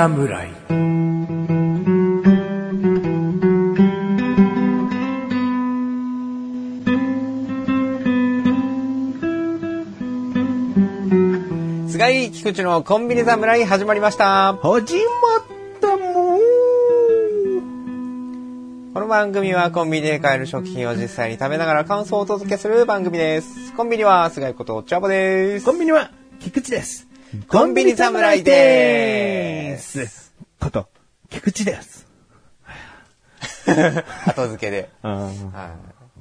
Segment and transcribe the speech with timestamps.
[0.00, 0.48] 侍
[11.86, 14.54] 菅井菊池のコンビニ侍始まりました。
[14.54, 15.00] 始ま
[15.36, 15.42] っ
[15.82, 16.40] たもん
[18.94, 23.74] この番組はコンビニで買える食品を実際に食べながら感想をお届けする番組です。
[23.74, 25.66] コンビニは菅井ことチャボです。
[25.66, 26.10] コンビニは
[26.40, 27.09] 菊池です
[27.48, 30.88] コンビニ侍ですこと
[31.28, 32.06] 菊池です
[34.26, 34.90] 後付けで。
[35.02, 35.76] あ は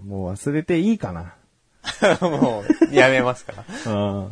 [0.05, 1.33] もう忘れていいかな。
[2.21, 3.65] い もう、やめますか。
[3.87, 4.27] うん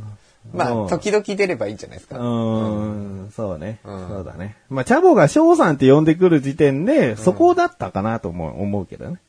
[0.54, 2.18] まあ、時々出ればいいんじゃないですか。
[2.18, 4.56] うーん、そうね、うんそうだね。
[4.70, 9.20] まあ、チャボが翔さんって呼んでくる時点で、そこだったかなと思う思うけどね。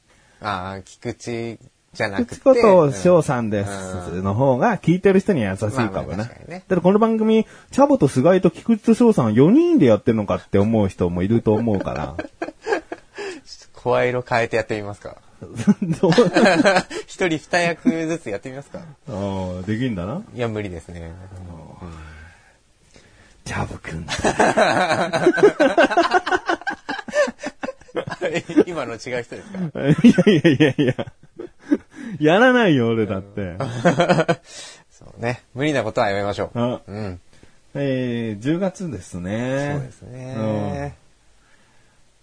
[0.40, 1.58] ああ、菊池
[1.98, 2.36] じゃなくて。
[2.36, 12.14] 口ことうん翔さんですの方が聞いてる人には優しいかもまあまあねだってこの番組、チャボと菅井と菊池と翔さん4人でやってるのかって思う人もいると思うから。
[13.74, 15.16] 声色変えてやってみますか。
[17.06, 18.80] 一人二役ずつやってみますか。
[19.08, 21.12] あーできんだないや、無理ですね。
[23.44, 24.06] チャボくん。
[28.66, 29.58] 今の違う人ですか？
[29.80, 30.94] いやいやいやいや。
[32.20, 33.56] やらないよ、俺だって。
[34.90, 35.42] そうね。
[35.54, 36.58] 無理なことはやめましょう。
[36.58, 37.20] あうん。
[37.74, 39.72] えー、10月ですね。
[39.74, 40.96] そうですね。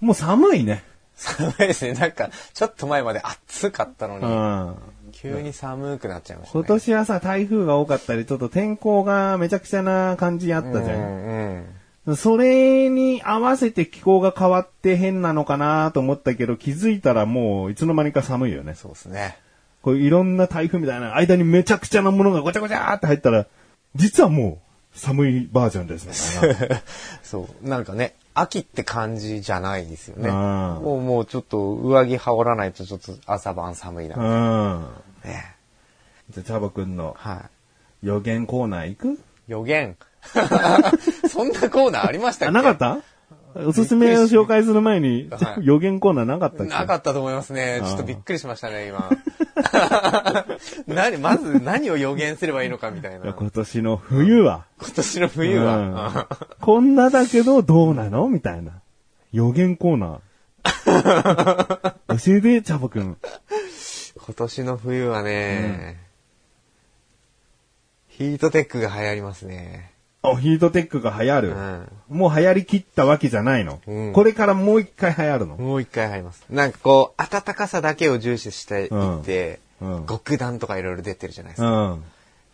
[0.01, 0.83] もう寒いね。
[1.15, 1.93] 寒いですね。
[1.93, 5.11] なんか、ちょっと前まで暑かったのうに、ん。
[5.13, 6.63] 急に寒くなっちゃいましたね。
[6.65, 10.97] 今年はさ、台風が多かったり、ちょっと天候がめちゃくちゃな感じあったじゃん。
[10.97, 11.74] うんうん。
[12.13, 18.75] それに合わせて気候が変わって変なのかなと思ったけど、気づいたらもういつの間にか寒いよね。
[18.75, 19.37] そうですね。
[19.81, 23.47] こういろんな台風みたいな間にめちゃくちゃなものがごちゃごちゃーって入ったら、
[23.95, 24.61] 実はも
[24.93, 26.83] う寒いバージョンですね。
[27.23, 27.67] そう。
[27.67, 30.29] なんかね、秋って感じじゃないですよね。
[30.29, 34.15] うんもう、もうちょっと上着羽織らないとちょっと朝晩寒いな。
[34.17, 35.29] うん。
[35.29, 35.55] ね
[36.29, 37.45] じゃあ、チャボくんのは
[38.03, 38.07] い。
[38.07, 39.19] 予言コーナー行く？
[39.47, 39.95] 予言。
[41.29, 42.99] そんなコーナーありましたっあ、けなかった？
[43.67, 46.73] おすすめを紹介する前に、はい予言コーナーなかったっけ？
[46.73, 47.79] なかったと思いますね。
[47.85, 49.09] ちょっとびっくりしましたね、今。
[50.87, 53.33] 何、まず何を予言すればいいのかみたいな。
[53.33, 55.77] 今年の冬は、今年の冬は？
[55.77, 58.27] うんこんなだけどどうなの？
[58.27, 58.73] みたいな。
[59.31, 61.93] 予言コーナー。
[62.17, 63.17] 教えて、チャボくん。
[64.17, 65.97] 今年の冬はね、
[68.09, 69.91] ヒートテックが流行りますね。
[70.29, 71.49] お、ヒートテックが流行る。
[71.49, 71.91] うん。
[72.09, 73.79] もう流行りきったわけじゃないの。
[73.87, 75.55] うんこれからもう一回流行るの。
[75.57, 76.43] もう一回入ります。
[76.49, 81.89] なんかこう、暖かさだけを重視していって、うんうん極暖とかいろいろ出てるじゃないですうか。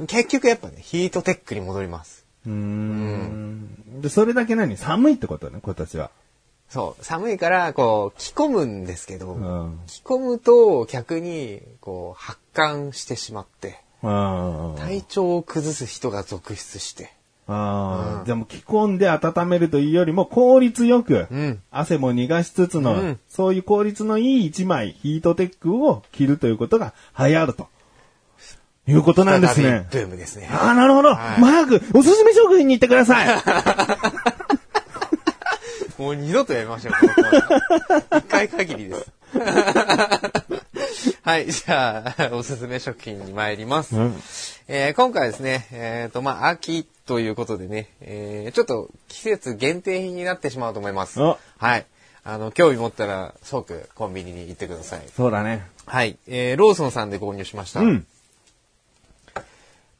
[0.03, 0.07] ん。
[0.07, 2.25] 結局やっぱね、ヒートテックに戻ります。
[2.47, 4.01] うーん。
[4.01, 4.75] で、それだけ何？
[4.75, 6.09] 寒いってことね、今年は。
[6.69, 13.79] そう、寒いから、こう、着込むんですけど、うん着込むと逆に、こう、発汗してしまって。
[14.03, 17.13] 体調を崩す人が続出して、
[17.47, 27.67] ああ、うんじゃあもう着込んで温めるというよりも効率よく、うん汗も逃がしつつの、うんそういう効率のいい一枚、ヒートテックを着るということが流行ると。
[28.87, 29.87] いうことなんですね。
[29.91, 30.49] ブームですね。
[30.51, 31.09] ああ、なるほど。
[31.09, 33.27] はい早く、おすすめ食品に行ってください。
[36.01, 36.93] もう二度とやめましょう、
[38.17, 39.05] 一回限りです。
[41.23, 43.95] はい、じゃあ、おすすめ食品に参ります。
[43.95, 44.15] うん
[44.67, 51.21] えー今回はですね、えっ、と、まあ、秋ということでね、えーちょっと季節限定品になってしまうと思います。
[51.21, 51.85] おはい。
[52.23, 55.01] あの、興味持ったら即コンビニに行ってください。
[55.15, 55.65] そうだね。
[55.85, 56.17] はい。
[56.27, 57.79] えーローソンさんで購入しました。
[57.81, 58.05] うん。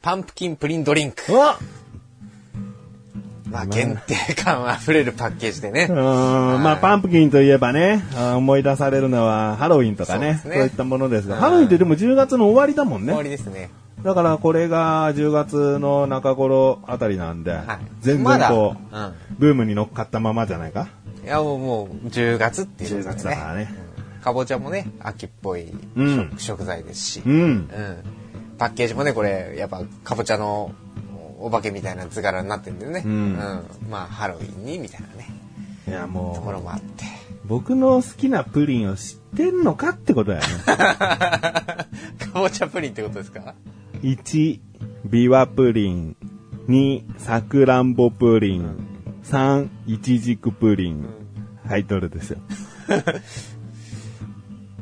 [0.02, 1.22] パンプキンプリンドリンク。
[3.50, 5.88] まあ、限定感あふれるパッケージでね。
[5.90, 8.02] うーんまあ、パンプキンといえばね、
[8.38, 13.24] 思い出されるのはハロウィンとかね、そうねいったものですが、うんハロウィンってでも10月の終わりだもん終わね。
[13.26, 13.70] りですね。
[14.04, 17.80] だからこれが10月の中頃あたりなんで、はい。
[18.02, 19.14] 全然こう、うん。
[19.38, 20.88] ブームに乗っかったままじゃないか？
[21.24, 23.70] いや、もう、もう、10月っていう10月だからね。
[23.86, 27.34] うんかぼちゃもね、秋っぽいうん食食材ですし、うん。
[27.34, 27.68] うん
[28.60, 30.72] パッケージもね、これ、やっぱ、かぼちゃの
[31.40, 33.02] お化けみたいな図柄になってるんでね。
[33.04, 35.28] うんまあ、ハロウィンに、みたいなね、
[35.88, 36.10] いやと
[36.42, 37.06] ころももあって。
[37.06, 40.48] う、僕の好きなプリンを知ってんのかってことだよね。
[40.68, 41.88] か
[42.36, 43.56] ぼちゃプリンってことですか？
[44.02, 44.60] 1、
[45.06, 46.16] ビワプリン。
[46.68, 48.76] 2、さくらんぼプリン。
[49.24, 51.06] 3、いちじくプリン。
[51.68, 52.40] はい、どれですよ。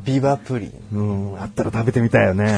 [0.06, 0.98] ビバプリン。
[0.98, 2.58] うん、あったら食べてみたいよね。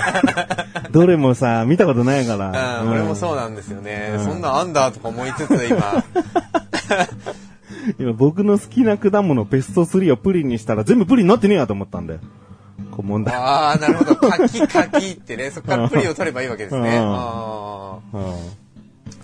[0.92, 2.82] どれもさ、見たことないから。
[2.82, 4.20] うん、俺もそうなんですよね。
[4.22, 6.04] そんなあんだとか思いつつ今、
[7.98, 12.20] 今僕の好きな果物ベスト3をプリンにしたら全部プリンになってねえやと思ったんだよ。
[13.00, 13.34] こう問題。
[13.34, 14.16] ああ、なるほど。
[14.16, 16.96] 柿、柿ってね、 そこからプリンを取ればいいわけですね。
[16.96, 18.34] うんあーうん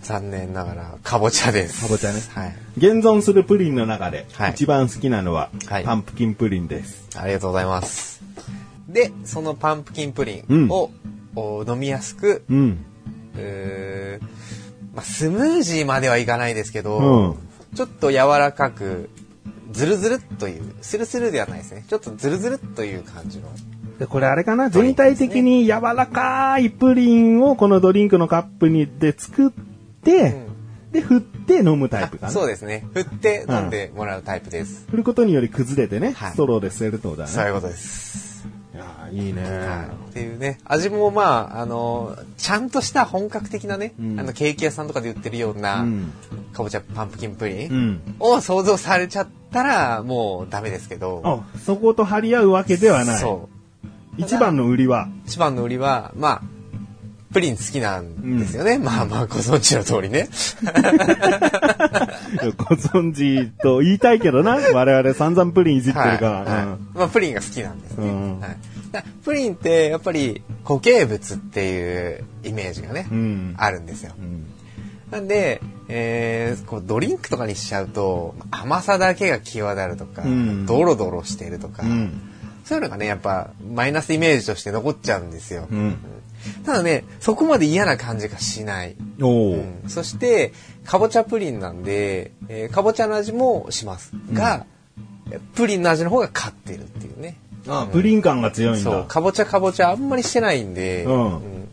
[0.02, 1.82] 残念ながら、かぼちゃです。
[1.82, 2.56] かぼちゃねはい。
[2.78, 7.08] 現存するプリンの中ではい一番好きなのははいパンプキンプリンです。
[7.16, 8.22] ありがとうございます。
[8.88, 10.90] で、そのパンプキンプリうんンを、
[11.34, 12.78] お飲みやすく、うん。
[14.94, 17.36] まあ、スムージーまではいかないですけど、うん
[17.74, 19.10] ちょっと柔らかく、
[19.72, 21.84] ズルズルっという、スルスルではないですね。
[21.88, 23.48] ちょっとズルズルっという感じの。
[23.98, 24.70] で、これあれかな？
[24.70, 29.50] 全体的に柔らかいプリンをこのドリンクのカップにで作っ
[30.02, 30.44] て、
[30.92, 32.32] で、振って飲むタイプかな？
[32.32, 32.86] そうですね。
[32.92, 34.86] 振って飲んでもらうタイプです。
[34.90, 37.30] 振ることにより崩れてね、はいストローで吸えるってことだね。
[37.30, 38.25] そういうことです。
[38.76, 46.12] いやーいいね、はい、っていうね味もまああのちゃんとした本格的なね、うんあのケーキ屋さんとかで売ってるような、うん
[46.52, 48.00] かぼちゃパンプキンプリン、うん。
[48.18, 53.18] を想像されちゃったらもうダメですけどあ、そこと張り合うわけではない。
[53.18, 53.48] そ
[53.84, 53.86] う
[54.18, 55.08] 一番の売りは？
[55.26, 56.42] 一番の売りはまあ
[57.36, 60.30] プリン好きなんですよね、まあまあご存知の通りね
[62.56, 64.54] ご存知と言いたいけどな。
[64.72, 66.30] 我々散々プリンいじってるから。
[66.30, 68.56] はいはいまあ、プリンが好きなんですね、うんはい、
[68.90, 73.54] だプリンってやっぱり固形物っていうイメージがね、うん。
[73.58, 74.46] あるんですようん。
[75.10, 82.18] なんで、えーこうドリンクとかにしちゃうと甘さだけが際立るとか、うんドロドロしてるとか、うん。
[82.64, 85.98] そういうのがねやっぱマイナスイメージとして残っちゃうんですよ、うん。
[86.64, 89.26] ただねそこまで嫌な感じがしない、う。
[89.26, 89.82] ん。
[89.88, 90.52] そして
[90.84, 94.12] かぼちゃプリンなんで、えーかぼちゃの味もします。
[94.32, 94.66] が、
[95.54, 97.36] プリンの味の方が勝ってるっていうね。
[97.68, 98.90] あ、プリン感が強いんだ。
[98.90, 99.04] そう。
[99.06, 101.68] かぼちゃかぼちゃあんまりしてないんで、うん。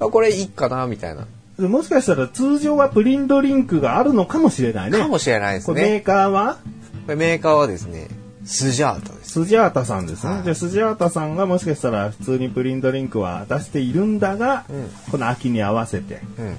[0.00, 1.26] あこれいいかなみたいな、
[1.68, 4.98] もしかしたら通常はプリンドリンクがあるのかもしれないね。
[4.98, 5.80] かもしれないですね。
[5.82, 6.58] メーカーは？
[7.06, 8.08] メーカーはですね、
[8.44, 9.15] スジャータ。
[9.26, 10.32] スジャータさんですね。
[10.32, 16.56] はいで、スジャータさんがもしかしたら普通にプリンドリンクは出しているんだが、うんこの秋に合わせてうん。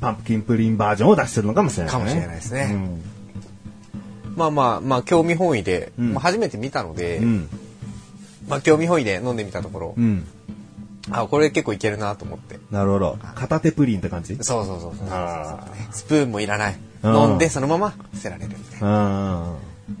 [0.00, 1.98] パンプキンプリンバージョンを出してるのかもしれない、ね。
[1.98, 3.02] かもしれないですねうん
[4.36, 7.48] まあまあまあ、興味本位で、うんまあ、初めて見たので、うん。
[8.48, 10.24] まあ興味本位で飲んでみたところ、うん。
[11.10, 12.58] あ、これ結構いけるなと思って。
[12.70, 13.18] なるほど。
[13.34, 14.36] 片手プリンって感じ？
[14.42, 16.78] そうそうそうそうあスプーンもいらない。
[17.02, 18.88] うん飲んでそのまま捨てられるみたいな。
[18.88, 19.54] あ。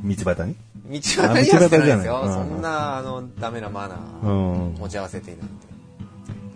[0.04, 0.56] 道端に？
[0.88, 2.22] 道端には捨てないですよ。
[2.24, 4.74] そんな、あの、ダメなマナうーん。
[4.78, 5.52] 持ち合わせていなんて。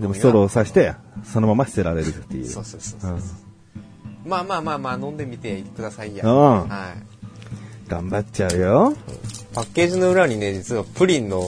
[0.01, 0.95] でもストローを刺して、
[1.25, 2.47] そのまま捨てられるっていう。
[2.47, 3.19] そうそうそうそう。
[4.27, 6.25] まあまあまあまあ、飲んでみてくださいや。
[6.27, 7.03] うんはい。
[7.89, 8.95] 頑張っちゃうよ。
[9.55, 11.43] パッケージの裏にね、実はプリンの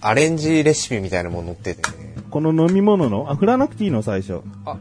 [0.00, 2.14] アレンジレシピみたいなもの載っててね。
[2.30, 4.42] この飲み物の、あ、振らなくていいの最初。
[4.64, 4.76] あ、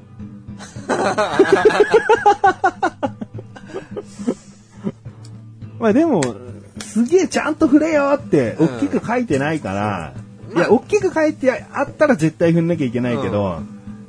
[5.80, 6.22] まあでも、
[6.96, 10.14] すげえちゃんと振れよって、うん大きく書いてないから、
[10.50, 13.60] うんいや、大きく書いてあったら絶対振んなきゃいけないけど、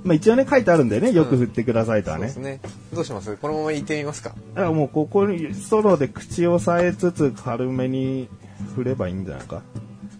[0.04, 1.10] まあ一応ね、書いてあるんだよね。
[1.10, 2.60] よく振ってくださいとはねそうです。
[2.62, 2.70] ね。
[2.94, 3.36] どうします？
[3.38, 4.28] このまま行ってみますか？
[4.54, 8.28] だからもうここにストローで口を押さえつつ軽めに
[8.76, 9.62] 振ればいいんじゃないか？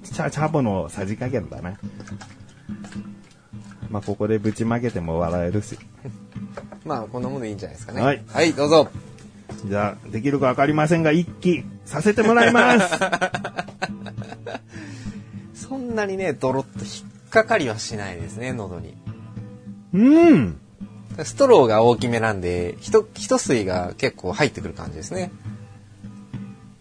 [0.02, 1.76] チャ、チャボのさじ加減だね。
[3.88, 5.78] まあここでぶちまけても笑えるし。
[6.84, 8.00] まあ、こんなものでいいんじゃないですかね。
[8.00, 8.88] はいはい、どうぞ。
[9.68, 12.98] じゃあ、できるかわかりませんが、一気させてもらいます。
[15.68, 18.94] そんなにね、ドロッと引っかかりはしないですね、喉に。
[19.92, 20.58] うん。
[21.24, 25.32] ストローが大きめなんで、ひと、一吸いが結構入ってくる感じですね。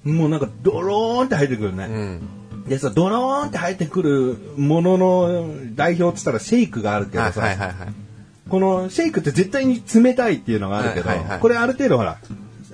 [0.03, 1.85] もうなんかドローンって入ってくるね。
[1.85, 2.67] うん。
[2.67, 7.75] でさ、ドローンって入ってくるものの代表って言ったらシェイクがあるけはいどさ、はいはいはい。
[8.49, 12.17] このシェイクって絶対に冷たいっていうのがあるけど、はいはいはいこれある程度ほら、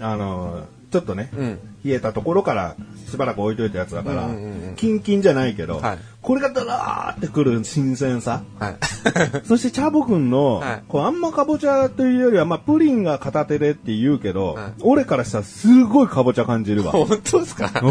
[0.01, 1.59] あの、ちょっとね、うん。
[1.85, 2.75] 冷えたところから
[3.09, 4.29] しばらく置いといたやつだから、
[4.75, 8.43] キンキンじゃないけど、はいこれがドラーってくる新鮮さ。
[8.59, 8.75] はい。
[9.47, 16.91] そしてチャボくんの、はいこうあんまかぼちゃというよりは、まあプリンが片手でって言うけど、はい俺からしたらすごいかぼちゃ感じるわ。
[16.93, 17.71] 本当ですか？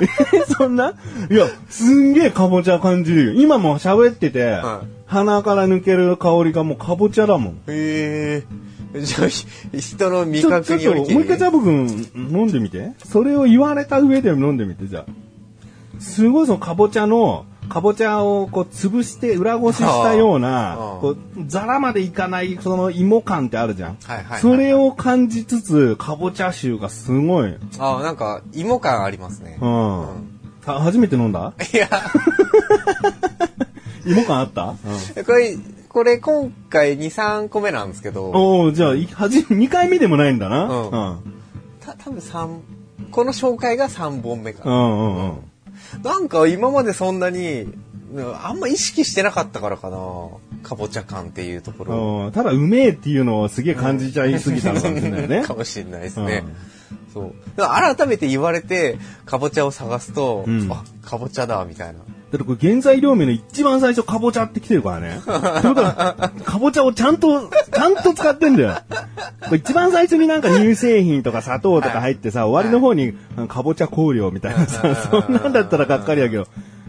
[0.00, 0.94] えそんな？
[1.30, 3.42] いや、すんげえかぼちゃ感じるよ。
[3.42, 7.52] 今も喋ってて、はい鼻から抜ける香りがもうかぼちゃだもん。
[7.68, 8.44] へえ。
[9.02, 12.92] 人の味ちょ覚ちょっと、もう一回ジャブ君飲んでみて。
[13.04, 15.04] それを言われた上で飲んでみて、じゃあ。
[16.00, 23.96] すごいそのかぼちゃの、かぼちゃをこう潰して裏ごししたようなああ、こう、ザラまでいかないその芋感ってあるじゃん。
[24.04, 27.48] はいはいはいそれを感じつつ、かぼちゃ臭がすごい。
[27.48, 27.58] うん。
[27.78, 29.58] あ、なんか、芋感ありますね。
[30.64, 31.54] さ初めて飲んだ？
[31.72, 31.88] いや、
[34.04, 34.74] 芋感あった、
[35.24, 35.56] これ、
[35.96, 40.64] これ今回2、3個目なんですけど、おおじゃあ、いはじ、2回目でもないんだな。
[40.64, 41.20] うんうん。
[41.80, 42.60] た多分3、
[43.10, 44.70] この紹介が3本目かな。
[44.70, 45.38] うんうんうん。
[46.02, 49.96] なんか今までそんなに、うんあんま意識してなかったからかな。
[50.62, 51.94] かぼちゃ感っていうところ。
[52.26, 55.54] うんただ、うめえっていうのをすげえ感じちゃいすぎたのかもしれないね か。
[55.54, 56.44] もしれないですね。
[57.14, 57.34] そう。
[57.56, 62.00] だから改めて言われて、かぼちゃを探すと、うんあ、かぼちゃだ、みたいな。
[62.32, 65.16] だってこれ原材料名の一番最初かぼちゃって来てるからね。
[65.16, 65.30] ってこ
[65.74, 68.76] とは、かぼちゃをちゃんと、ちゃんと使ってんだよ。
[69.54, 73.14] 一番最初になんか乳製品とか砂糖とか入ってさ、終わりの方に
[73.48, 76.48] かぼちゃ香料みたいなさ、そんなんだったらがっかりだけど、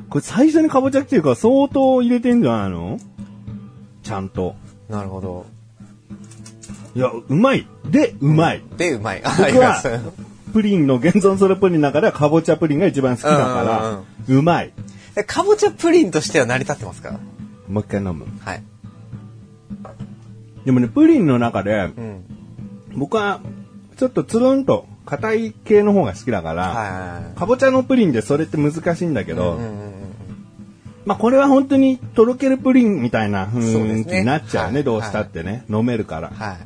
[0.10, 3.00] これ最初にかぼちゃ来てるから相当入れてんじゃないの？
[4.02, 4.56] ちゃんと。
[4.90, 5.46] なるほど。
[6.96, 7.68] いや、うまい。
[7.86, 8.64] で、うまい。
[8.76, 9.22] で、うまい。
[9.24, 9.60] あ僕。
[9.60, 9.84] は、
[10.52, 14.72] プリンの現存するプリンの中ではかぼちゃプリンが一番好きだから、うまい。
[15.18, 17.20] えかぼちゃプリンとしては成り立ってますか？
[17.68, 18.26] もう一回飲む。
[18.40, 18.64] はい。
[20.64, 22.24] でもね、プリンの中で、うん。
[22.96, 23.42] 僕は、
[23.98, 29.36] ちょっとつるんと硬い系の方が好きだから、はかぼちゃのプリンでそれって難しいんだけい。
[29.36, 29.94] ど、うんうんうん
[31.06, 36.30] まあこれは本当にとろけるプリンみたいなそうですね雰囲気になっちゃうね、はいどうしたってね、飲めるから。
[36.30, 36.58] だかはい。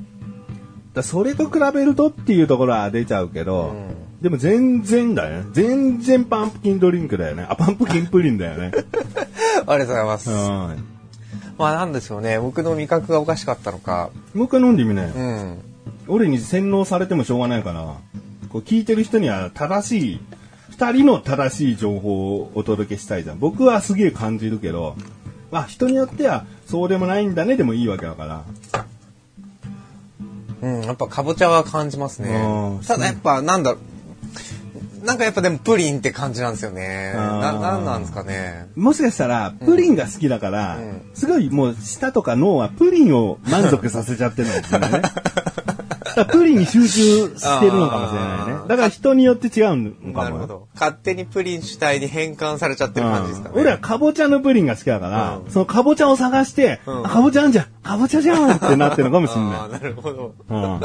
[0.96, 5.50] らそれと比べるとっていうところは出ちゃうけど、うんでも全然だよね。
[5.52, 7.46] 全然パンプキンドリンクだよね。
[7.50, 8.72] あ、パンプキンプリンだよね。
[9.66, 10.30] ありがとうございます。
[10.30, 10.38] うん。
[11.58, 12.40] まあなんでしょうね。
[12.40, 14.12] 僕の味覚がおかしかったのか。
[14.36, 15.10] もう一回飲んでみなよ。
[15.16, 15.58] うん。
[16.08, 17.96] 俺に洗脳されてもしょうがないから、
[18.50, 20.20] こう聞いてる人には正しい、
[20.70, 23.40] 二人の正しい情報をお届けしたいじゃん。
[23.40, 24.96] 僕はすげえ感じるけど、
[25.52, 28.44] まあ人によってはそうでもないんだねでもいいわけだから。
[30.62, 32.86] うん、やっぱかぼちゃは感じますねうん。
[32.86, 33.91] ただやっぱなんだろう
[35.04, 37.14] なんかやっぱでもプリンって感じなんですよね。
[37.16, 38.70] な、なんなんですかね。
[38.76, 45.02] もしかしたら、プリンが好きだから、うんすごいもう舌とか脳はプリンを満足させちゃってるのかもしれないね。
[46.32, 50.24] プリンに集中してるのかもしれないねだから人によって違うのかもよ。
[50.24, 50.68] なるほど。
[50.74, 53.54] 勝手にプリン主体に変換されちゃってる感じですかね。
[53.56, 60.34] うん俺はかぼちゃのプリンが好きだから、うんそのかぼちゃを探して、うんあかぼちゃあんじゃんかぼちゃじゃんってなってるのかもしれあなあ、なるほど。
[60.50, 60.54] い。
[60.54, 60.80] うん、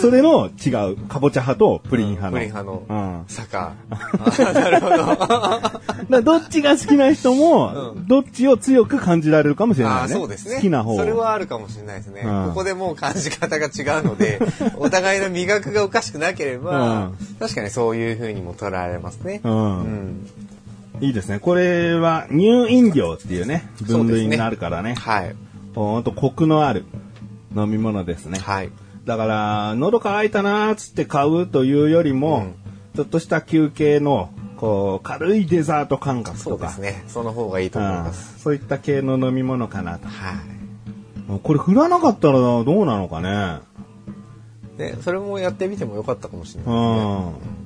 [0.00, 2.36] それの違う、かぼちゃ派とプリン派の。
[2.36, 3.24] プリン派のうん。
[3.28, 3.74] 坂。
[3.90, 4.88] あなるほ
[6.10, 6.22] ど。
[6.22, 10.14] どっちが好きな人も、うんどっちを強く感じられるかもしれないね。
[10.14, 10.56] そうですね。
[10.56, 12.22] 好きな方をそれはあるかもしれないですね。
[12.24, 14.40] うんここでもう感じ方が違うので、
[14.78, 19.40] お互いの味覚がおかしくなければ、うん確かにそういう風にも捉えられますね。
[19.44, 20.30] うんうん
[21.00, 21.38] いいですね。
[21.38, 24.94] これは乳飲料っていうね、分類になるからね。
[24.94, 25.36] はい。
[25.76, 26.84] ほんとコクのある
[27.54, 28.38] 飲み物ですね。
[28.38, 28.70] はい。
[29.04, 32.54] だから、喉乾いたなーっつって買うというよりも、うん
[32.96, 37.04] ちょっとした休憩の、こう、軽いデザート感覚そとか、うですね。
[37.08, 38.32] その方がいいと思います。
[38.36, 40.08] うんそういった系の飲み物かなと。
[40.08, 41.40] はい。
[41.42, 43.58] これ振らなかったらどうなのかね。
[44.78, 47.34] ね、それもやってみてもよかったかもしれうないん。
[47.34, 47.56] ですね。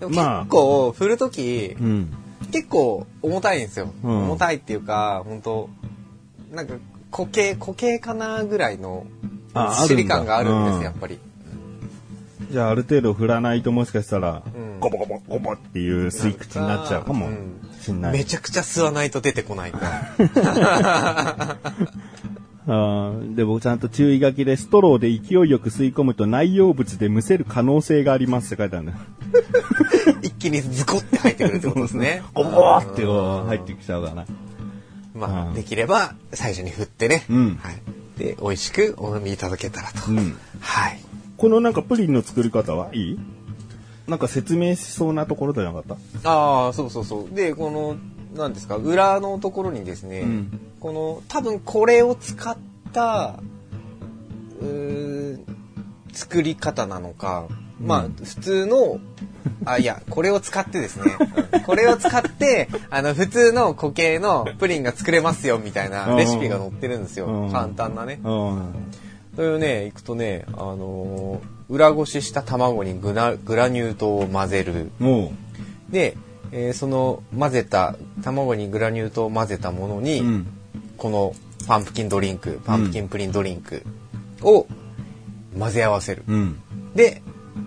[0.00, 2.12] でもまあ結構、振るとき、うん。
[2.50, 3.92] 結構重たいんですよ。
[4.02, 5.70] うん重たいっていうか、本当
[6.52, 6.74] なんか
[7.10, 9.06] 固形、固形かなぐらいの、
[9.54, 11.18] あり感があるんです、うんやっぱり。
[12.50, 17.28] じゃあある程度振らないともしかしたら、うんゴボゴボゴボっていう吸い口になっちゃうかも
[17.80, 18.12] しんない。
[18.12, 19.72] めちゃくちゃ吸わないと出てこない。
[22.66, 28.92] あーで、僕ちゃんと注意書きでストローで勢いよく吸い込むと内容物でむせる可能性がありますって書いてある。
[30.22, 32.22] 一気にズコって入ってくるってことですね。
[32.34, 34.26] ゴボゴボって入ってきちゃうから。
[35.20, 37.24] まあ、うんできれば最初に振ってね。
[37.30, 37.80] うんはい。
[38.18, 40.10] で、美味しくお飲みいただけたらと。
[40.10, 41.00] うんはい。
[41.36, 43.18] このなんかプリンの作り方はいい？
[44.06, 45.84] なんか説明しそうなところじゃなかっ
[46.22, 46.28] た？
[46.28, 47.34] ああ、そうそうそう。
[47.34, 47.96] で、この、
[48.36, 52.56] なんですか、裏のところにですね、うんこの、多分これを使っ
[52.92, 53.38] た、
[56.12, 57.46] 作り方なのか、
[57.80, 58.98] まあ、普通の、
[59.64, 61.16] あ、いや、これを使ってですね、
[61.52, 67.46] う んこれを使って、あの、普通の固形のプリンが作れますよ、みたいなレシピが載ってるんですよう。
[67.46, 68.20] ん簡単なね。
[68.22, 68.72] うん。
[69.36, 74.90] それをね、いくとね、あのー裏ごしした卵にグラグラニュー糖を混ぜる。
[74.98, 75.32] も
[75.88, 76.16] で、
[76.50, 77.94] えーその混ぜた
[78.24, 80.46] 卵にグラニュー糖を混ぜたものう、に、うん。
[80.96, 81.32] この
[81.68, 83.84] パンプキンドリンクパンプキンプリンドリンク
[84.42, 84.66] を
[85.58, 86.60] 混ぜ合わせる、うん。
[86.96, 87.22] で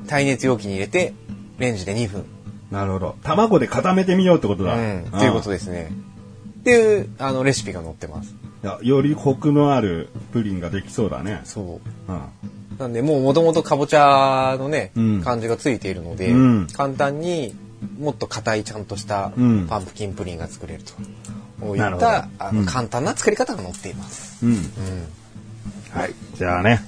[0.08, 1.14] 耐熱容器に入れて
[1.60, 2.26] レンジで2分、
[2.72, 3.16] なるほど。
[3.24, 4.76] 卵で固めてみようってことだ。
[4.76, 5.92] うん、っていうことですね
[6.62, 11.42] っていうあのレシピが載ってますいやよりコクのあるプリンができそうだね。
[11.44, 12.22] そううん。
[12.80, 17.54] なんでもうもともとかぼちゃのね、うん感じがついているので、うん簡単に
[18.00, 20.94] もっと硬いちゃんとしたうんパンプキンプリンが作れると。
[21.60, 24.46] こういったあの、うん簡単な作り方が載っています。
[24.46, 24.54] うん。
[24.54, 24.60] うん。
[25.92, 26.14] はい。
[26.36, 26.82] じゃあね、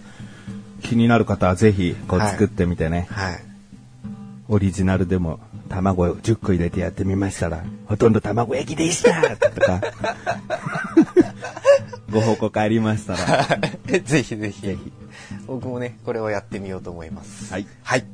[0.84, 3.08] 気になる方はぜひ、こうはい作ってみてね。
[3.10, 3.44] はい。
[4.48, 5.40] オリジナルでも
[5.70, 9.82] 卵を10個入れてやってみましたら、ほとんど卵焼きでしたとか、
[12.12, 13.48] ご報告ありましたら、
[14.04, 14.78] ぜひぜひ。
[15.48, 17.52] 僕もね、これをやってみようと思います。
[17.52, 17.68] はい。
[17.84, 18.06] はい。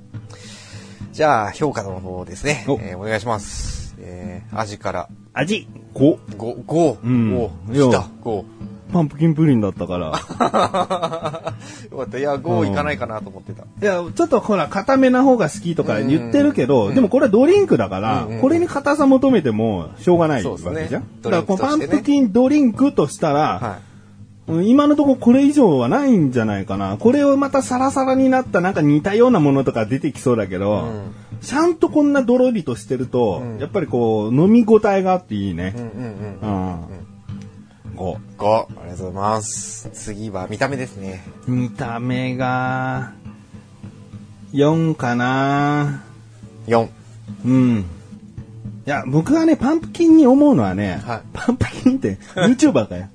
[1.12, 2.64] じゃあ、評価の方ですね。
[2.68, 3.96] おえーお願いします。
[4.00, 6.18] えー、味から味 5!
[6.38, 8.44] 5、5、うん来た、5。
[8.92, 10.08] パンプキンプリンだったから。
[11.92, 12.18] よかった。
[12.20, 13.64] いや、5いかないかなと思ってた。
[13.64, 21.04] いや、ちょっとほら、固めな方が好きとか言ってるけど、でもこれはドリンクだから、これに硬さ求めてもしょうがないわそうですねけじゃん。
[21.22, 23.80] ドだからこのパンプキンドリンクとしたら、
[24.48, 26.98] 今のところこれ以上はないんじゃないかな。
[26.98, 31.02] これをまたサラサラになったなんか似たようなものとか出てきそうだけど、うん
[31.42, 35.80] ちゃんとこんなドロリとしてると、うんやっぱりこう、飲み応えがあっていいねい。
[35.80, 36.80] うん。
[37.98, 38.18] うんうんうん。
[38.18, 38.80] こ5。
[38.82, 39.90] ありがとうございます。
[39.94, 41.24] 次は見た目ですね。
[41.48, 41.52] う。
[41.52, 43.14] 見た目が、
[44.54, 46.04] 4かな
[46.68, 46.90] 4。
[47.46, 47.86] うん。
[48.86, 53.08] いや、僕がね、パンプキンに思うのはね、はいパンプキンって YouTuber かよ。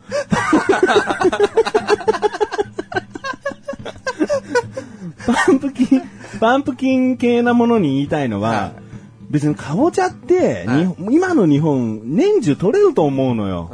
[5.27, 6.03] パンプキン、
[6.41, 8.87] パンプキン系なものに言いたいのは、はい
[9.29, 13.69] 別にかぼちゃって、はいに今の日本、年中取れると思うのよ。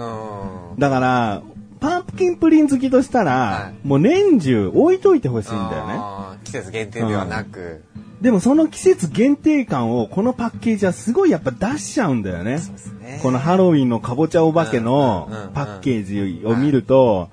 [0.72, 0.78] うん。
[0.78, 1.42] だから、
[1.80, 6.38] パンプキンプリン好きとしたら、はいもう年中置いといてほしいんだよね。
[6.44, 7.82] 季節限定ではなく、
[8.20, 12.60] でもその季節限定感をこのパッケージはすごいやっぱ出しちゃうんだよね。
[13.00, 13.18] ね。
[13.20, 17.30] このハロウィンのかぼちゃお化けのうんうんうんうんパッケージを見ると、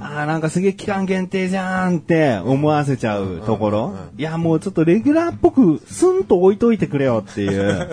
[0.00, 4.20] ああ、なんかすげえ期間限定じゃんって思わせちゃうところうんうんうん。
[4.20, 7.88] いや、もうちょっとレギュラーっぽくスンと置いといてくれよっていう。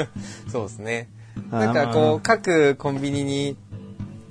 [0.50, 1.08] そうですね。
[1.50, 3.56] なんかこう、各コンビニに、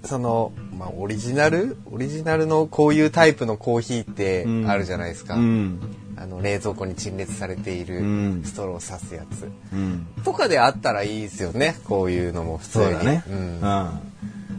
[0.04, 1.78] その、まあ、オリジナル？
[1.92, 5.36] オリジナルのこういうタイプのコーヒーってうんあるじゃないですか。
[5.36, 5.80] うん。
[6.16, 9.50] あの、冷蔵庫に陳列されているうんストローを刺すやつ。
[9.74, 10.06] うん。
[10.24, 11.76] とかであったらいいですよね。
[11.86, 12.84] こういうのも普通に。
[12.86, 13.24] そうだね。
[13.28, 13.58] ううん。
[13.58, 13.62] ん。
[13.62, 13.92] だか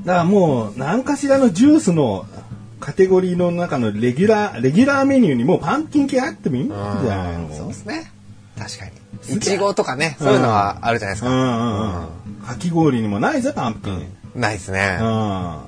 [0.05, 2.27] らもう、何かしらのジュースの
[2.81, 7.55] カテゴリーの中のレギュラー、レギュラーメニューにもうパンプキン系あってもいいんじゃないの？
[7.55, 8.11] そうですね。
[8.59, 9.37] 確かに。
[9.37, 11.31] いちごとかね、そういうのはあるじゃないですか。
[11.31, 12.47] うんうんうん。
[12.47, 14.07] かき氷にもないぜ、パンプキン。
[14.35, 14.99] ないですね。
[15.01, 15.59] うん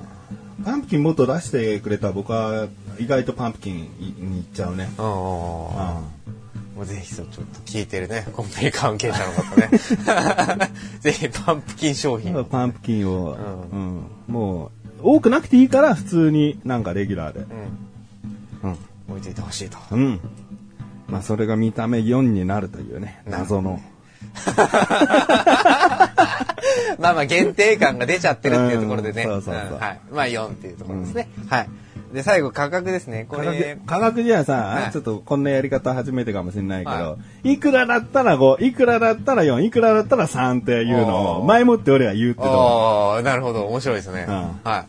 [0.65, 2.67] パンプキンもっと出してくれたら僕は
[2.99, 4.89] 意外とパンプキンに行っちゃうね。
[4.97, 5.03] うん
[6.77, 9.71] もうぜひちょっと聞いてるね、コンビニ関係者の方ね。
[11.01, 12.45] ぜひパンプキン商品ん。
[12.45, 13.37] パンプキンを、う
[13.75, 17.39] うんもう多くなくていいから普通になんかレギュラーで。
[18.61, 18.77] うん、うん。
[19.09, 19.79] 置いていてほしいと。
[19.89, 20.19] うん。
[21.07, 23.81] まあそれが見た目4になるというね、謎の。
[26.99, 29.23] まあまあ限定感が出ちゃってるっていうところでね。
[29.23, 29.99] うんそうそうそうんはい。
[30.11, 31.29] まあ4っていうところですね。
[31.49, 31.69] はい。
[32.13, 33.25] で、最後価格ですね。
[33.27, 43.65] これ、価格じゃあさ、はいちょっとこんなやり方初めてかもしれないけど、、はいくらだったら5、いくらだったら4、いくらだったら3っていうのを前もって俺は言うってたのああ、なるほど。
[43.65, 44.25] 面白いですね。
[44.27, 44.85] うんはい。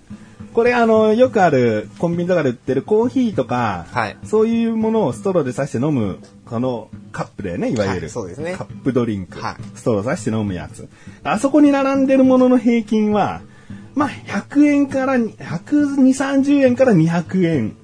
[0.53, 8.01] これあの、よくあるコンビニとかで売ってるコーヒーとか、はいそういうものをストローで刺して飲む、このカップだよね、いわゆる。
[8.01, 10.89] はいそうですねカップドリンク、はいストロー刺して飲むやつ。
[11.23, 13.43] あそこに並んでるものの平均は、
[13.95, 17.77] まあ、100円から、120、30円から200円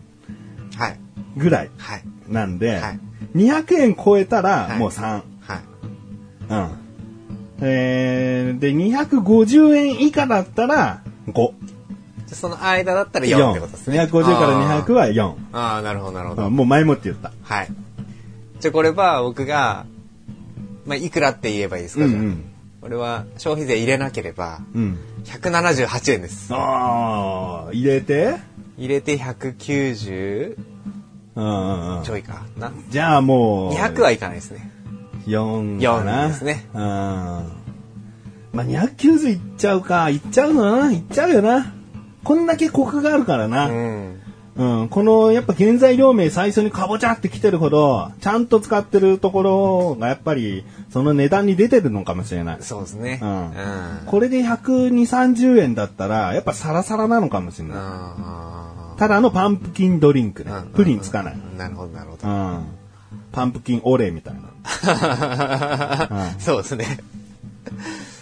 [0.76, 0.98] はい。
[1.36, 2.04] ぐらいはい。
[2.28, 3.00] なんで、はい
[3.34, 5.02] 200円超えたらはいもう3。
[5.02, 5.24] はい。
[6.50, 6.70] うん。
[7.60, 11.52] えー、で、250円以下だったら5。
[12.26, 14.00] じゃあその間だったら4ってことですね。
[14.00, 15.34] 250から200は4。
[15.52, 16.46] ああ、なるほど、なるほど。
[16.46, 17.32] うんもう前もって言った。
[17.42, 17.68] はい。
[18.60, 19.86] じゃあこれは僕が、
[20.86, 22.44] まあ、いくらって言えばいいですか、じゃあうんうん。
[22.80, 24.98] これは消費税入れなければ、うん。
[25.24, 26.52] 178円です。
[26.52, 28.36] ああ、入れて？
[28.76, 30.56] 入れて190
[31.36, 32.72] うんうんうんちょいかな。
[32.90, 33.72] じゃあもう。
[33.74, 34.70] 200はいかないですね。
[35.26, 36.80] 4かな？4ですねうん。
[36.80, 40.10] まあ、290いっちゃうか。
[40.10, 40.92] いっちゃうのな？
[40.92, 41.72] いっちゃうよな。
[42.24, 43.68] こんだけコクがあるからうな。
[43.68, 44.20] ん。
[44.56, 44.88] うん。
[44.88, 52.56] この、やっぱ原材料名最初にかぼちゃって来てるほど、ちゃんと使ってるところがやっぱり、その値段に出てるのかもしれない。
[52.60, 53.18] そうですね。
[53.22, 53.52] うんうん。
[54.06, 57.76] これで120、30円だったら、やっぱサラサラなのかもしれない。
[57.78, 60.66] あただのパンプキンドリンクねー。
[60.72, 61.38] プリンつかない。
[61.58, 62.28] なるほど、なるほど。
[62.28, 62.64] うん。
[63.32, 66.30] パンプキンオレみたいな。
[66.38, 66.98] そうですね。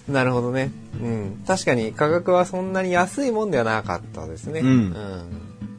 [0.12, 0.70] なるほどね。
[1.00, 1.42] うん。
[1.46, 4.60] 確かに価格はそんなに安いもんではなかったですね。
[4.60, 4.94] うん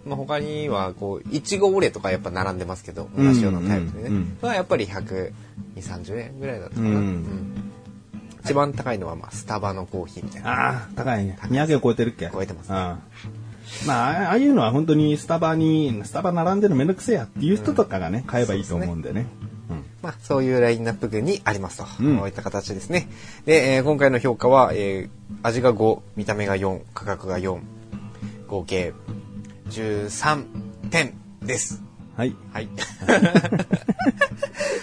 [0.06, 4.10] まあ、他には、こう、いちごオレとかやっぱ並んでますけど、うん同じようなタイプでね。
[4.10, 5.32] うんうんまあやっぱり120、
[5.78, 6.88] 30円ぐらいだったかな。
[6.90, 7.54] うんうん
[8.46, 10.52] 一番高いのは、まあ、スタバのコーヒーみたいな。
[10.52, 11.38] ああ、高いね。
[11.44, 12.30] 200円超えてるっけ？
[12.30, 13.88] 超えてますねうん。
[13.88, 19.28] まあ、ああいうのは本当にスタバに、スタバ並んでるのめんどくせえやっていう人とかがね、買えばいいと思うんでね。
[19.70, 19.86] うん。
[20.02, 21.86] まあ、そういうラインナップ群にありますと。
[22.02, 23.08] うんこういった形ですね。
[23.46, 25.10] で、えー今回の評価は、えー
[25.42, 27.60] 味が5、見た目が4、価格が4、
[28.48, 28.94] 合計
[29.70, 30.46] 13
[30.90, 31.82] 点です。
[32.16, 32.36] はい。
[32.52, 32.70] はい。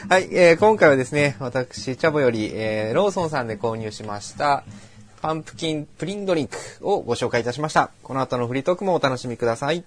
[0.08, 4.64] はい、えー今回はですね、私、チャボより、えーローソンさんで購入しました、
[5.22, 7.90] パンプキンプリンドリンクをご紹介いたしました。
[8.02, 9.84] この後のフリートークもお楽しみください。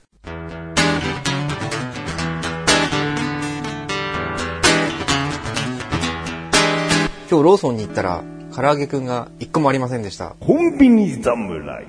[7.33, 8.23] 今日ローソンに行ったら、
[8.55, 10.35] 唐揚げくんが一個もありませんでした。
[10.39, 11.87] コンビニ侍。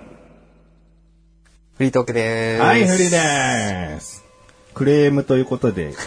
[1.77, 2.63] フリートークでーす。
[2.63, 4.25] はい、フリです。
[4.73, 5.91] クレームということで、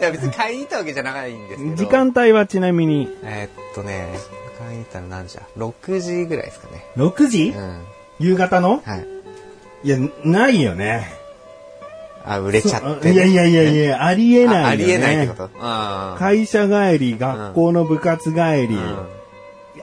[0.00, 1.76] や別に買いに行ったわけじゃないんですけど。
[1.76, 4.14] 時間帯はちなみにえーっとね、
[4.58, 6.86] 買いに行ったら何時だ ?6 時ぐらいですかね。
[6.96, 7.52] 6時？
[7.54, 7.82] うん。
[8.18, 8.80] 夕方の？
[8.82, 9.06] はい。
[9.84, 11.25] いや、ないよね。
[12.26, 14.64] あ、売れちゃって、いやいやいやいや、ありえないよね。
[14.66, 15.50] あありえないってこと？
[15.60, 18.96] あ会社帰り、学校の部活帰り、うん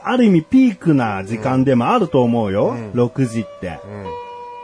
[0.06, 3.80] ある意味ピークな時間でもあると思うよ、うん6時って。
[3.86, 4.06] うん。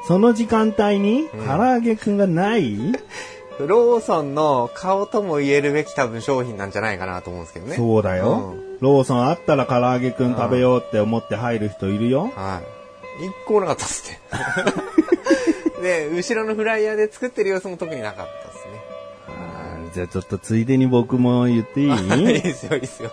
[0.07, 2.77] その時間帯に、唐揚げくんがない、
[3.67, 7.77] ローソンの顔とも言えるべき多分商品なんじゃないかなと思うんですけどね。
[7.77, 12.31] そうだよ、ローソンあったら唐揚げくん食べようって思って入る人いるよ。
[12.37, 12.61] は
[13.21, 13.27] い。
[13.27, 14.21] 一個もなかったっすね。
[15.83, 19.91] で、後ろのフライヤーで作ってる様子も特になかったっすね。
[19.95, 21.89] じゃあちょっとついでに僕も言っていい？
[22.35, 23.11] いいですよ、いいですよ。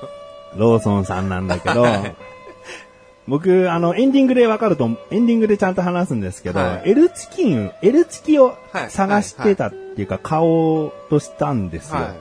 [0.56, 1.86] ローソンさんなんだけど、
[3.28, 11.96] 僕、あの、エンディングでわかると、エンディングでちゃんと話すんですけど、はい L チキン、L チキをはい探してたっていうか、買おうとしたんですよ。
[11.98, 12.14] は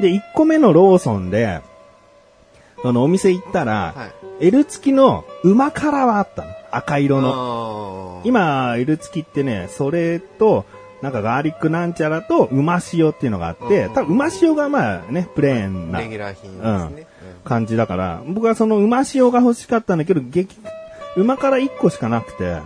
[0.00, 1.60] で、1個目のローソンで、
[2.82, 4.06] そのお店行ったら、は
[4.40, 6.48] い L 付きの馬辛はあったの。
[6.76, 7.04] 赤い。
[7.04, 7.28] 色の。
[7.28, 10.64] の、今、L 付きってね、それと、
[11.02, 17.06] なんかガーリックなんちゃらと馬塩っていうのがあって、うん多分馬塩がまあね、プレーンなレギュラー品ですね。
[17.44, 20.56] 感じだから、僕はその馬塩が欲しかったんだけど、激、
[21.16, 22.56] 馬から1個しかなくて、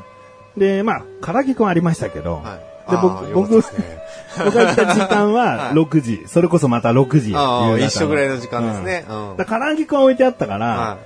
[0.57, 2.91] で、まあ、唐揚げくんありましたけど、はい。
[2.91, 3.99] で、僕、僕、ですね
[4.45, 7.33] 僕が行った時間は はい6時、それこそまた6時。
[7.35, 9.05] あ一緒ぐらいの時間ですね。
[9.09, 9.37] うん。
[9.37, 10.97] だから唐揚げくん置いてあったから、は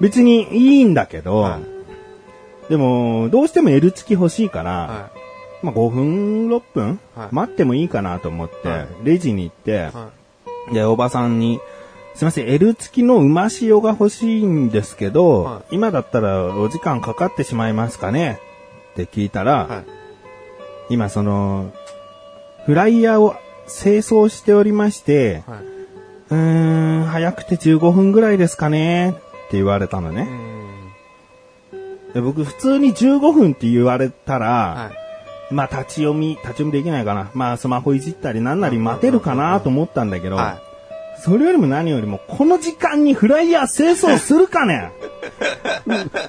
[0.00, 1.81] 別にいいんだけど、はい
[2.72, 4.74] でも、どうしても L 付き欲しいから、い。
[4.74, 5.10] は
[5.62, 9.90] まあ5分、6分、はい待ってもいいかなと思って、はいレジに行って。
[10.72, 11.60] で、おばさんに、
[12.14, 18.40] すいません、L 付きの馬塩が欲しいんですけど、は今だったらお時間かかってしまいますかね？
[18.92, 19.84] って聞いたら、は
[20.88, 20.94] い。
[20.94, 21.72] 今その、
[22.64, 23.36] フライヤーを
[23.68, 25.58] 清掃しておりまして、はい。
[26.30, 29.10] うーん、早くて15分ぐらいですかね？
[29.10, 29.12] っ
[29.50, 30.26] て言われたのね。
[32.14, 32.20] うん。
[32.20, 34.90] で僕普通に15分って言われたら、は
[35.50, 35.54] い。
[35.54, 37.30] まあ立ち読み、立ち読みできないかな。
[37.34, 40.60] まあスマホいじったりなんなり待てるかなと思ったんだけど、は
[41.22, 44.90] それよりも何よりも、この時間にフライヤー清掃するかね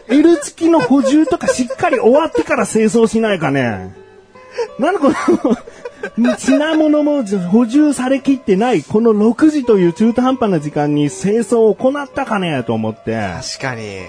[0.08, 3.96] ?L 付きの補充とかしっかり終わってから清掃しないかね
[4.78, 13.16] なんでこの、品物も補充されきってない、この6時という中途半端な時間に清掃を行ったかねと思って、い。
[13.16, 14.04] 確かに。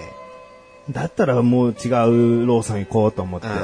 [0.90, 3.54] だったらもう違うローソン行こうと思ってうん。、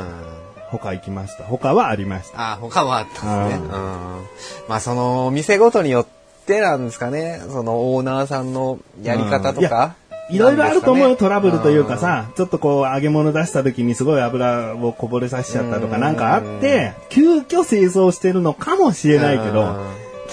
[0.70, 1.44] 他行きました。
[1.44, 2.52] 他はありました。
[2.52, 3.66] あ、他もあったんですね。
[3.66, 4.26] ううんん。
[4.68, 6.06] まあ、その、お店ごとによっ
[6.46, 7.42] てなんですかね。
[7.48, 9.94] その、オーナーさんのやり方とか。
[10.30, 11.98] いろいろあると思うよ、トラブルというか。
[11.98, 19.86] さ、ちょっとこう、揚げ物出した時にすごい油をこぼれさせちゃったとかうんなんかあって、急遽清掃してるのかもしれないけど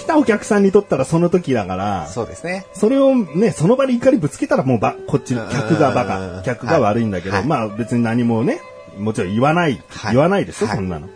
[0.08, 2.66] たお客さんにとったらその時だから、そうですね。
[2.74, 8.60] それをね、その場で怒りぶつけたらもうば、こっち、客がバうんカ、客が悪いんだけど、はいまあ別に何もね、
[8.98, 11.08] もちろん言わない、はい言わないですよ、はいそんなの。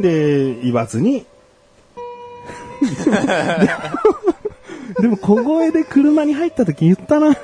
[0.00, 1.24] で、言わずに、
[5.00, 7.36] でも小声で車に入った時言ったな。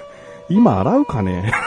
[0.51, 1.53] 今洗うかね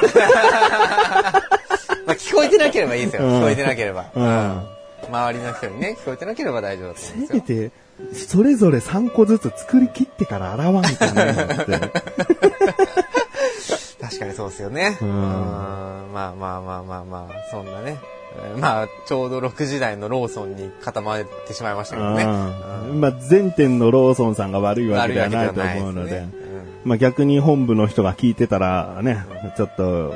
[2.07, 3.23] まあ、聞こえてなければいいですよ。
[3.23, 4.05] うん聞こえてなければ。
[4.15, 4.61] うん
[5.09, 7.27] 周りの人にね、聞こえてなければ大丈夫ですよ。
[7.31, 7.71] めて、
[8.13, 10.95] それぞれ3個ずつ作り切ってから洗わんかね
[11.31, 11.79] って。
[14.01, 14.97] 確かにそうですよね。
[15.01, 16.13] ううんん。
[16.13, 17.97] まあまあまあまあまあ、そんなね。
[18.35, 22.23] えーまあ、ちょうど6時台のローソンに固まってしまいましたけどね。
[22.23, 26.25] うんまあ、全店のローソンさんが悪いわけではないと思うので、
[26.83, 29.25] まあ逆に本部の人が聞いてたらね、
[29.57, 30.15] ちょっと、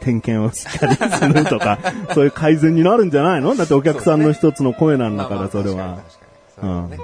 [0.00, 1.78] 点検をしっかりするとか、
[2.14, 3.54] そういう改善になるんじゃないの？
[3.54, 5.98] だってお客さんの一つの声なんだから、それは。
[6.62, 6.98] ねうん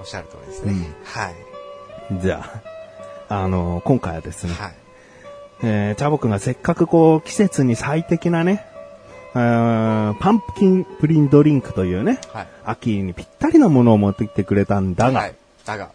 [0.00, 0.74] おっしゃる通りですね。
[1.04, 1.34] はい。
[2.20, 2.44] じゃ
[3.28, 4.74] あ、あの、今回はですね、はい。
[5.62, 8.66] えー、チャボくんがせっかくこう、季節に最適なね、
[9.32, 12.46] パンプキンプリンドリンクというね、はい。
[12.64, 15.34] 秋にぴったりなものを持ってきてくれたんだが、はい。
[15.64, 15.90] だが、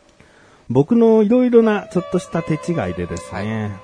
[0.70, 3.76] 僕のいろいろなちょっとした手違いでですね、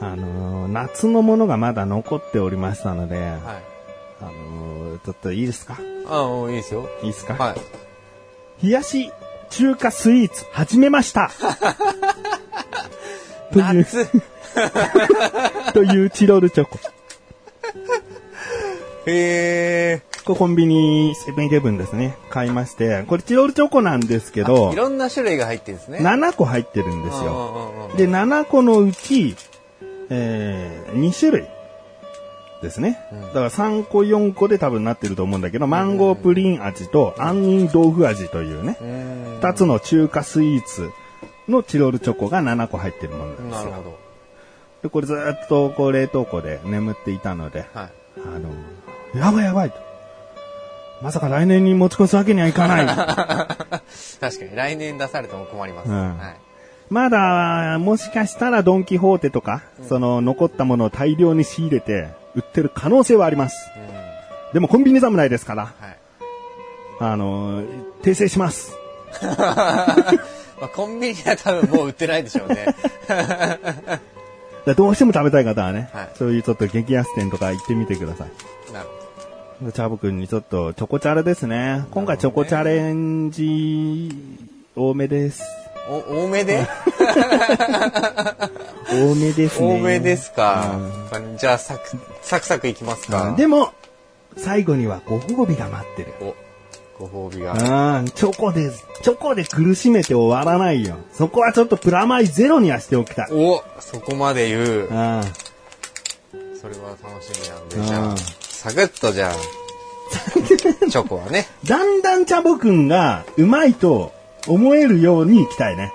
[0.00, 3.75] あのー夏のものがまだ残っておりましたので、はい。
[4.20, 5.76] あのーちょっといいですか？
[6.08, 6.88] ああ、いいですよ。
[7.02, 8.66] いいですか、はい。
[8.66, 9.12] 冷やし
[9.50, 11.30] 中華スイーツ始めました
[13.52, 14.08] という、夏
[15.74, 16.78] というチロルチョコ。
[19.06, 20.02] へえ。
[20.24, 22.16] これコンビニセブンイレブンですね。
[22.30, 25.98] 買いまして、これチロルチョコなんですけどい、ろんな種類が入ってるんですね。
[26.00, 27.24] 7個入ってるんですよ。
[27.24, 29.36] よで、7個のうち、
[30.10, 31.46] えー、2種類
[32.66, 32.98] ですね。
[33.12, 39.38] うんだから3個4個で多分なってると思うんだけど、マンゴープリン味と杏仁豆腐味というね、うん。
[39.40, 40.90] 2つの中華スイーツ
[41.48, 43.70] のチロルチョコが7個入ってるものなんですよ。
[43.70, 43.98] なるほど。
[44.82, 47.90] で、これずっとこう冷凍庫で眠っていたので、はい。
[48.26, 48.50] あの、
[49.14, 49.76] やばいやばいと。
[51.02, 52.86] まさか来年に持ち越すわけにはいかない。
[52.86, 55.90] 確かに、来年出されても困ります。
[55.90, 56.36] うんはい。
[56.88, 63.70] まだ、もしかしたらドンキホーテとか、その残ったものを大量に仕入れて売ってる可能性はあります。
[63.76, 64.52] うん。
[64.52, 65.96] でもコンビニ侍ですから、はい。
[67.00, 67.62] あの、
[68.02, 68.72] 訂正します。
[70.58, 72.66] まあ、コンビニは多分もう売ってないでしょうね。
[74.64, 78.72] でどうしても食べたい方はね、はいそういうちょっと激安店とか行ってみてください。
[78.72, 78.88] なる
[79.62, 81.84] でチャボくんにちょっとチョコチャレですね。
[81.90, 84.10] 今回チョコチャレンジ
[84.74, 85.65] 多めです。
[85.88, 86.66] お、多めで？
[88.90, 89.66] 多めですね。
[89.74, 90.78] 多めですか？
[91.12, 91.36] うん。
[91.38, 91.80] じゃあ、サク、
[92.22, 93.34] サクサクいきますか。
[93.36, 93.72] でも、
[94.36, 96.14] 最後にはご褒美が待ってる。
[96.98, 97.98] お、ご褒美が。
[97.98, 98.70] うん、チョコで、
[99.02, 100.96] チョコで苦しめて終わらないよ。
[101.12, 103.28] そこはちょっとプラマイゼロにはしておきたい。
[103.32, 104.62] お、そこまで言う。
[104.62, 104.88] うん。
[106.60, 109.32] それは楽しみなんで、じゃうんあ、サクッとじゃあ、
[110.90, 111.46] チョコはね。
[111.64, 114.12] だんだんチャボくんがうまいと
[114.48, 115.92] 思えるようにいきたいね。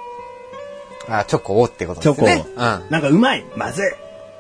[1.08, 2.44] あ、チョコをってことですね。
[2.44, 2.90] チョコうん。
[2.90, 3.86] なんかうまいまずい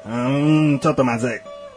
[0.05, 1.27] うーん、ちょっとまず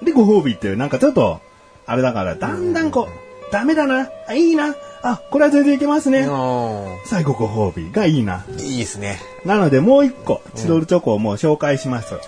[0.02, 0.04] い。
[0.04, 1.40] で、ご褒美っていう、なんかちょっと、
[1.86, 6.20] あれだから、だんだんこう、ダメだな、あ、いいな、あ、これは全然いけますね。
[6.20, 8.44] う最後ご褒美がいいな。
[8.48, 9.18] んいいですね。
[9.44, 12.14] なのでもう一個、チロルチョコをもう紹介します。
[12.14, 12.22] はい。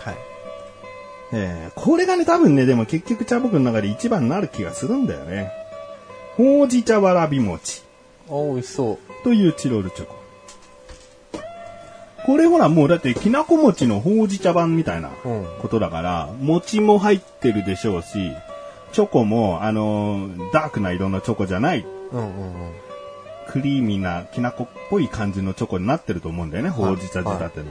[1.33, 5.51] えーこれがね、多分ね、でも結局茶僕の中で一番になる気がするんだよね。
[6.37, 7.83] ほうじ茶わらび餅
[8.29, 8.99] お、美味しそう。
[9.25, 10.17] というチロルチョコ。
[12.25, 18.33] これほらもうだってきなこ餅のほうじ茶版みたいなうんことだから、餅も入ってるでしょうし、
[18.93, 22.73] チョコも、あのーダークな色のチョコじゃない、うんうんうん。
[23.49, 27.67] クリーミーなきなこっぽい感じのチョコになってると思うんだよね、ほうじ茶仕立ての。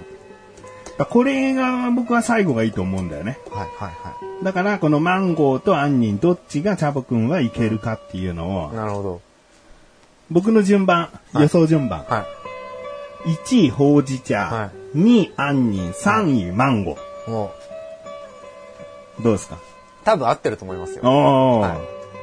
[1.06, 3.38] これが僕は最後がいいと思うんだよね。
[3.52, 9.22] はいはいはだから、このマンゴーと杏仁、どっちがチャボくんはいけるかっていうのをい。、なるほど。
[10.32, 12.04] 僕の順番、はい予想順番。
[12.08, 12.26] は
[13.26, 13.30] い。
[13.30, 14.40] 1位、ほうじ茶。
[14.46, 15.92] は2位、杏仁。
[15.92, 17.52] 3位、マンゴも
[19.18, 19.24] う、ー。
[19.24, 19.58] どうですか？
[20.04, 21.02] 多分合ってると思いますよ。
[21.04, 21.78] おー、はい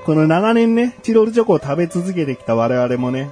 [0.05, 3.31] この長年ね、チロルチョコを食べ続けてきた我々もね、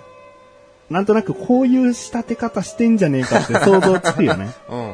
[0.88, 4.50] なんとなくこういう仕立て方してんじゃねえかって想像つくよね。
[4.70, 4.88] うん。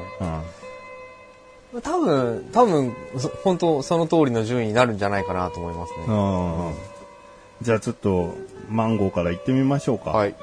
[1.74, 1.82] うん。
[1.82, 5.98] 多分、多分、そ本当その通りの順位になるんじゃないかなと思いますね。
[6.08, 6.74] うん
[7.62, 8.34] じゃあちょっと、
[8.68, 10.10] マンゴーから行ってみましょうか。
[10.10, 10.34] はい。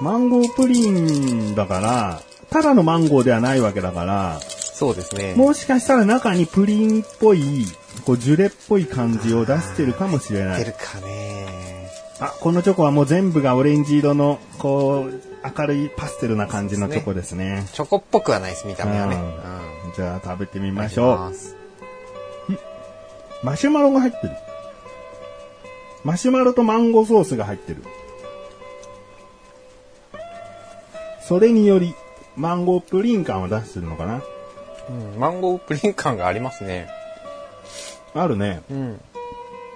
[0.00, 5.34] マンゴープリンだから、ただのマンゴーではないわけだから、そうですね。
[5.34, 7.66] もしかしたら中にプリンっぽい、
[8.04, 10.58] こうジュレっぽい感じを出してるかもしれない。
[10.58, 15.20] 出るかねあ、このチョコはもう全部がオレンジ色の、こう、
[15.58, 17.66] 明るいパステルな感じのチョコですね。
[17.72, 19.16] チョコっぽくはないです、見た目はね。
[19.16, 19.92] うんうん。
[19.96, 21.32] じゃあ食べてみいましょう。
[23.42, 24.32] マシュマロが入ってる。
[26.08, 27.82] マシュマロとマンゴーソースが入ってる。
[31.20, 31.94] それにより、
[32.34, 34.22] マンゴープリン感を出してるのかな？
[34.88, 36.88] うんマンゴープリン感がありますね。
[38.14, 38.62] あるね。
[38.70, 39.00] うん。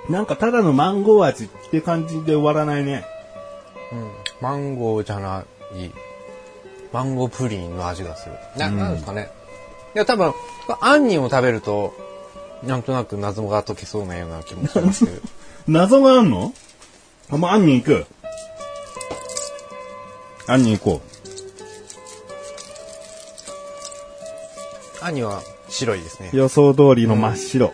[0.09, 3.05] なんかただのマンゴー味って感じで終わらないね。
[3.93, 4.11] うん。
[4.41, 5.45] マンゴーじゃな
[5.77, 5.91] い、
[6.95, 8.37] マンゴープリンの味がする。
[8.57, 9.31] な、うんなんですかね。
[9.95, 10.33] いや、多分、
[10.81, 11.93] 杏仁を食べると、
[12.63, 15.21] なんとなく謎が解けそうなような気もしますけど。
[15.69, 16.53] 謎があんの？
[17.31, 18.07] あ、もう杏仁行く。
[20.47, 21.03] 杏仁行こ
[25.01, 26.37] 杏仁は白いですねう。。
[26.37, 27.73] 予想通りの真っ白。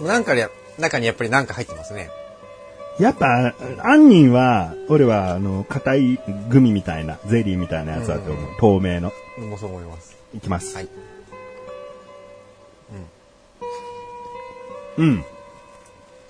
[0.00, 2.10] なんかや、中にやっぱりなんか入ってますね。
[2.98, 8.50] やっぱ、杏仁は、俺は、あの、硬いグミみたいな、ゼリーみたいなやつだと思う。
[8.58, 9.12] 透明の。
[9.38, 10.16] もそう思います。
[10.34, 10.74] いきます。
[10.74, 10.88] はい。
[14.98, 15.24] うん。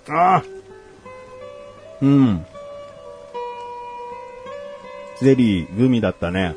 [0.08, 0.44] ああ。
[2.02, 2.46] うん。
[5.20, 6.54] ゼリー、グミだったね。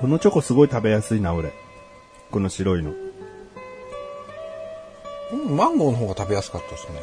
[0.00, 1.52] このチョコすごい食べやすいな、俺。
[2.30, 2.92] この白いの。
[5.32, 5.56] うん。
[5.56, 7.00] マンゴーの方が食べやすかったですね。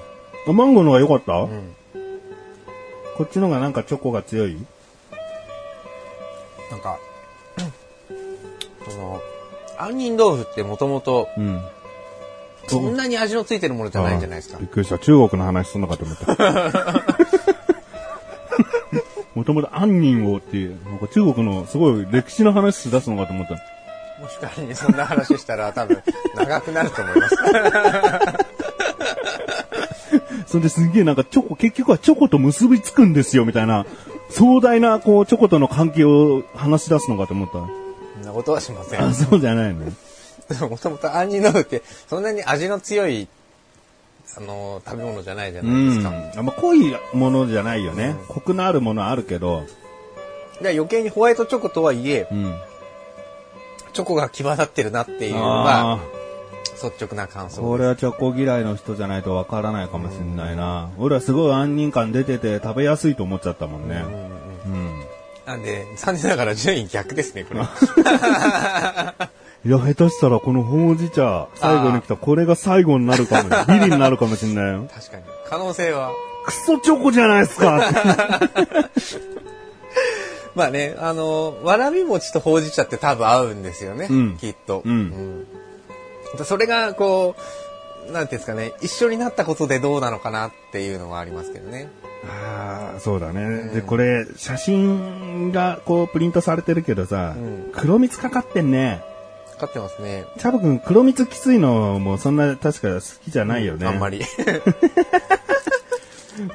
[0.47, 1.75] あマンゴーの方が良かった、ん
[3.17, 4.57] こっちの方がなんかチョコが強い？
[6.69, 6.99] なんか、
[8.87, 9.21] その、
[9.77, 11.61] 杏仁豆腐ってもともと、うん。
[12.67, 14.65] そんなに味のついてるものじゃないんじゃないですかび。
[14.65, 14.97] っくりした。
[14.97, 17.03] 中国の話すんのかと思った。
[19.35, 23.55] もともと杏仁をっていう、なんか中国のすごい歴史の話し出すのかと思った。
[24.21, 26.01] もし仮にそんな話したら多分
[26.35, 27.35] 長くなると思います。
[30.47, 33.87] それですげえなんかチョコ、結局はチョコと結びつくんですよみたいな、
[34.29, 37.53] 壮大なこうチョコとの関係を話し出すのかと思った。
[37.53, 37.59] そ
[38.19, 39.03] んなことはしません。
[39.03, 39.91] あ、そうじゃないのね。
[40.69, 43.27] もともと杏仁豆腐ってそんなに味の強い、
[44.37, 46.09] あの、食べ物じゃないじゃうないですか。
[46.09, 46.31] ん。
[46.37, 48.15] あんま濃いものじゃないよね。
[48.27, 49.63] コクのあるものはあるけど、
[50.61, 52.55] で余計にホワイトチョコとはいえ、うん。
[53.93, 55.99] チョコが際立ってるなっていうのあがあ。
[56.81, 60.89] 率直な感想これはチョコ嫌いの人じゃないとわからないかもしれないな。
[60.97, 64.03] 俺はすごい杏仁感出てて食べやすいと思っちゃったもんね。
[64.65, 65.03] うん。
[65.45, 67.61] なんで、残念ながら順位逆ですね、これ。
[69.65, 74.89] いや、下手したらこのほうじ茶、最後に来たこれが最後になるかも、ビリになるかもしれないよ。
[74.93, 75.23] 確かに。
[75.47, 76.11] 可能性は。
[76.45, 77.79] クソチョコじゃないですか
[80.55, 84.81] まあね、あの、わらび餅とほうじ茶って多分合うんですよね、うんきっと。
[84.85, 85.47] うんうん
[86.45, 87.35] それが、こ
[88.07, 91.89] う、なんていうんですかね、一緒になったことでどうなのかなっていうのはありますけどね。
[92.27, 93.69] ああ、そうだね。
[93.69, 99.03] で、これ、写真がこうプリントされてるけどさ、うん黒蜜かかってんね。
[99.53, 100.25] かかってますね。
[100.37, 103.87] チャボくん黒蜜きついのもそんな確か好きじゃないよね。
[103.87, 104.21] あんまり。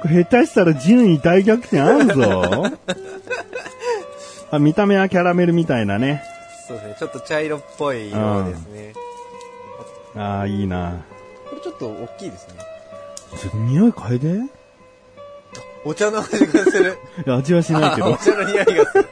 [0.02, 2.64] これ下手したら順位大逆転あるぞ。
[4.50, 6.22] あ見た目はキャラメルみたいなね。
[6.66, 8.92] そうですね、ちょっと茶色っぽい色ですね。
[10.16, 11.04] ああ、いいな。
[11.48, 12.54] これちょっと大きいですね。
[13.37, 14.40] ちょっと匂い嗅いで。
[15.84, 16.98] お茶の味がする。
[17.24, 18.16] いや味はしないけおど。
[18.24, 19.08] 茶の匂いがする。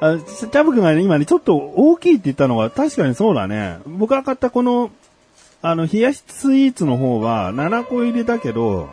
[0.00, 3.78] あチャブ君がね、今ね、ちょっと大きいって言ったのは確かにそうだね。
[3.86, 4.90] 僕が買ったこの、
[5.62, 8.90] あの、冷やしスイーツの方は7個入りだけど、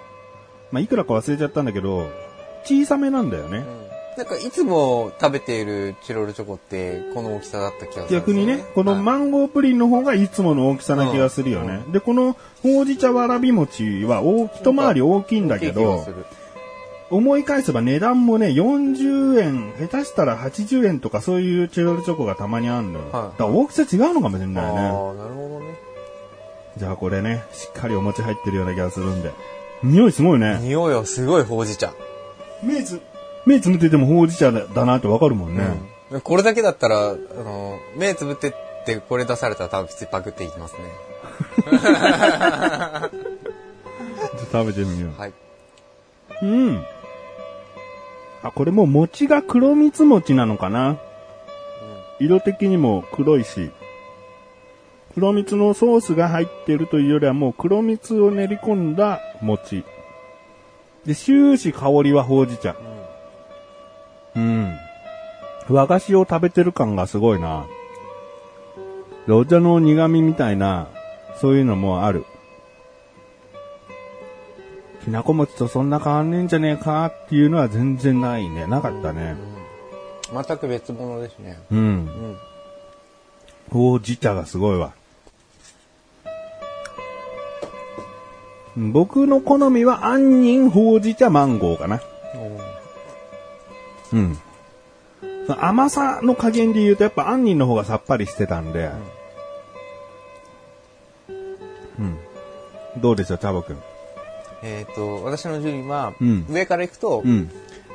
[0.72, 2.10] まあ、いくらか忘れちゃったんだけど、
[2.64, 3.64] 小さめなんだよね。
[4.18, 11.84] なんかいつも食べているチロルチョコってこの大きさだった気がするんですよ逆にね、このはいマンゴープリンの方がいつもの大きさな気がするよね。
[11.92, 16.04] で、このほうじ茶わらび餅は大一回り大きいんだけど
[17.10, 23.10] 思い返せば値段もね、40円、下手したら80円とかそういうチロルチョコがたまにあるのよ。
[23.12, 24.80] はいだ大きさ違うのかもしれあないね。
[24.80, 25.78] あ、なるほどね。
[26.78, 29.32] じゃあこれね、しっかりお餅入ってるような気がするんで。
[29.84, 30.60] 匂いすごいね。
[30.62, 31.93] 匂いはすごいほうじ茶。
[32.62, 33.02] 目つ、
[33.46, 35.63] 目つむっててもほうじ茶だだなってわかるもんね。
[35.63, 38.54] うんこれだけだったら、あの、目つぶってっ
[38.86, 40.80] てこれ出されたら多分普通にパクっていきますね。
[44.50, 45.20] 食べてみよう。
[45.20, 45.34] はい。
[46.41, 46.86] うん。
[48.43, 50.97] あ、これもう餅が黒蜜餅なのかな？
[52.19, 53.71] 色的にも黒いし。
[55.13, 59.84] 黒蜜のソースが入ってるというよりはもう黒蜜を練り込んだ餅。
[61.06, 62.76] で、終始香りはほうじ茶。
[64.36, 64.78] うん。
[65.69, 67.65] 和菓子を食べてる感がすごいな。
[69.26, 70.88] でお茶の苦味みたいな、
[71.41, 72.26] そういうのもある。
[75.08, 78.67] きなこ餅とそんな変わんねえんじゃねえかっていうのは全然ないね。
[78.67, 79.38] なかったね。
[80.34, 81.58] 全く別物ですね。
[81.71, 81.79] うん。
[81.79, 82.38] うん。
[83.71, 84.94] ほうじ茶がすごいわ。
[88.75, 92.02] うん僕の好みは杏仁ほうじ茶マンゴーかな。
[94.12, 94.38] うん。
[95.58, 98.92] 甘さの加減で言うとやっぱ杏仁の方がさっぱりしてたんで。
[101.98, 102.17] うん。
[102.98, 103.77] どうでしょう、チャボくん。
[104.64, 107.50] えっ、と、私の順位は、うん上からいくと、うん。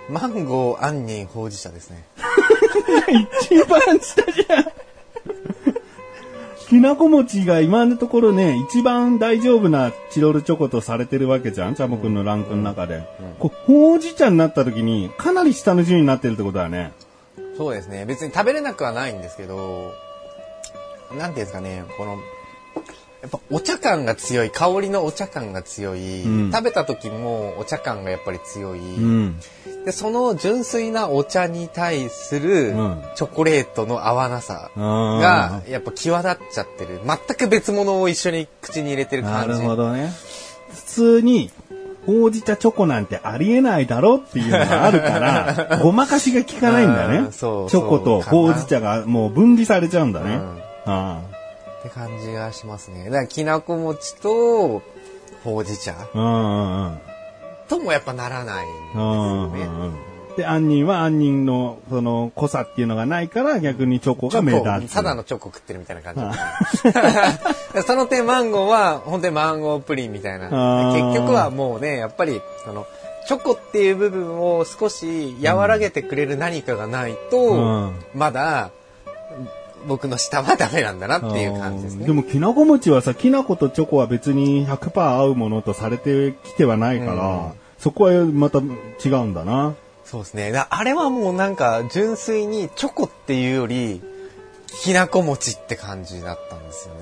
[0.08, 2.04] マンゴー、杏仁、ほうじ茶ですね。
[3.46, 4.64] 一番下じゃん。
[6.72, 13.02] きなこ餅が今のところね、一番大丈夫なチロルチョコとされてるわけじゃんチャボくんのランクの中で。
[13.38, 16.92] こうほうじ茶になった時に、かなり下の順位になってるってことだね。
[17.58, 18.06] そうですね。
[18.06, 19.92] 別に食べれなくはないんですけど、
[21.18, 22.16] なんていうんですかね、この、
[23.22, 29.38] やっぱお茶感が強い、香りのお茶感が強い、うん食べた時もお茶感がやっぱり強い、うん。
[29.84, 37.00] で、その純粋なお茶に対するうんチョコレートの合わなさがが、やっぱ際立っちゃってる。
[37.06, 39.66] 全く別物を一緒に口に入れてるなる感じ。
[39.66, 40.12] ほどね。
[40.74, 41.50] 普通に、
[42.06, 47.18] ほうじ茶チョコなんてありえないだろっていうのがあるから、 ごまかしが効かないんだうね。
[47.20, 50.34] んそうチョコとほうじ茶がもう分離されちゃうんだね。
[50.34, 51.20] うんあ
[51.82, 53.06] って感じがしますね。
[53.06, 54.82] だから、きなこ餅と、
[55.42, 56.98] ほうじ茶あうんうんうん
[57.68, 59.62] ともやっぱならないんですうんよね。
[59.64, 64.94] うんうんで、杏仁は杏仁の、その、濃さっていうのがないから、逆にチョコが目立つ。
[64.94, 66.32] ただのチョコ食ってるみたいな感
[67.74, 67.82] じ。
[67.86, 70.46] その点マンゴーは本当にマンゴープリンみたいな。
[70.94, 72.86] 結局はもうね、やっぱり、その、
[73.26, 77.56] チョコっていう部分を少し和らげてくれる何かがないと、う
[77.88, 78.70] んまだ、
[79.86, 82.06] 僕の舌はダメなんだなっていう感じですね。
[82.06, 89.74] でも、きなこ餅はさ、きな粉とチョコは別に100%合うものとされてきてはないから、うんそこはまた違うんだな。
[90.04, 90.52] そうですね。
[90.52, 94.00] だあれはもうなんか純粋にチョコっていうより、
[94.68, 97.00] きなこ餅って感じだったんですよね。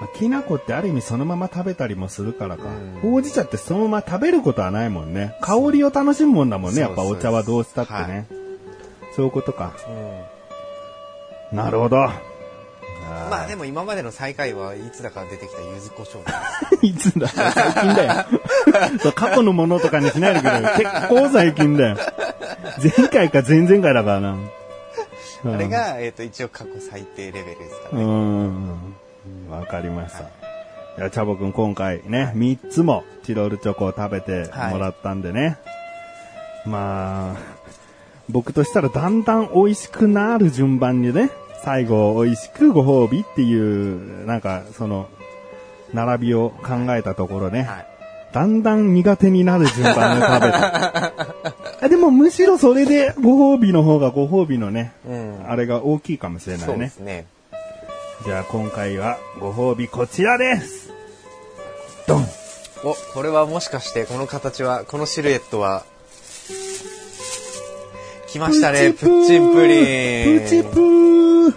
[0.00, 2.64] まあきな粉ってある意味そのまま食べたりもするからか。
[2.64, 5.36] うんほうじ茶ってそのまま食べることはないもんね。
[5.42, 6.80] 香りを楽しむもんだもんね。
[6.80, 8.26] やっぱお茶はどうしたってね。
[9.14, 9.74] そういうことか。
[11.52, 11.96] なるほど。
[13.28, 17.28] まあでも今までの最下位はいつだか出てきた柚子胡椒で いつだ？
[17.28, 18.24] 最近だよ。
[19.00, 20.68] そう過去のものとかにしないでくれよ。
[20.76, 21.96] 結構最近だよ。
[22.82, 24.36] 前回か前々回だからな。
[25.42, 25.48] す。
[25.48, 28.04] あれが、えっ、と、一応過去最低レベルですからね。
[28.04, 28.10] うん。
[29.48, 29.50] うん。
[29.50, 30.20] わかりました。
[30.20, 30.24] い
[30.98, 35.56] や、チャボくん今回ね、3つもチロルチョコを食べてもらったんでね。
[36.66, 37.36] まあ、
[38.30, 41.30] 僕としたらだんだん美味しくなる順番にね、
[41.62, 45.08] 最後美味しくご褒美っていう、なんかその、
[45.92, 47.86] 並びを考えたところね、はい。
[48.32, 51.12] だんだん苦手になる順番で食べた。
[51.82, 55.44] あでもむしろそれでご褒美の方がご褒美のね、うん。
[55.48, 56.84] あれが大きいかもしれなそういね。
[56.86, 57.26] ですね。
[58.24, 60.92] じゃあ今回はご褒美こちらです
[62.06, 62.26] ドン
[62.84, 65.84] お、これはもしかして、この形は、このシルエットは、
[68.30, 70.40] 来ましたね、プッチンプリン。
[70.40, 71.52] プチプー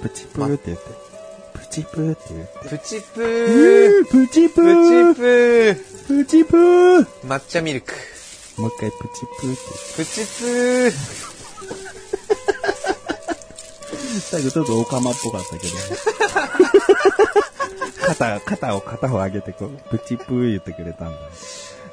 [0.00, 0.84] プチプーって言って。
[1.54, 2.68] プチプーって言って。
[2.68, 4.02] プチプうー。
[4.02, 5.76] ープチププーチプー。
[6.06, 7.92] プチプー抹茶ミルク。
[8.56, 9.62] もう一回プチプーって
[9.96, 10.92] プチプー。
[14.30, 15.74] 最後ちょっとオカマっぽかったけど。
[18.06, 21.18] 肩、肩を片方上げてこう、プチプー言ってくれたんだ。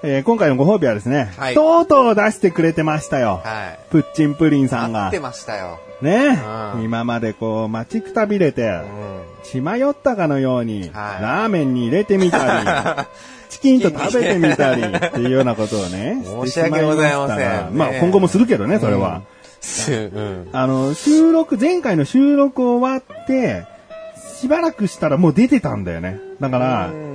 [0.02, 3.42] えー今回のご褒美はですね、はいとうとう出してくれてましたよ。
[3.44, 3.80] はい。
[3.90, 5.20] プッチンプリンさんが待って。
[5.20, 5.80] ましたよ。
[6.02, 6.42] ね、
[6.76, 9.22] うん今までこう、待ちくたびれて、うん。
[9.44, 13.06] 血迷ったかのように、はいラーメンに入れてみたり、
[13.50, 19.24] チキンと食べてみたり、っていうようなことをね、申し訳ございませんまあ今後もするけどね、それは。
[19.60, 20.50] すうん。
[20.54, 23.66] あの、収録、前回の収録終わって、
[24.40, 26.18] しばらくしたらもう出てたんだよね。
[26.40, 27.09] だからう、ん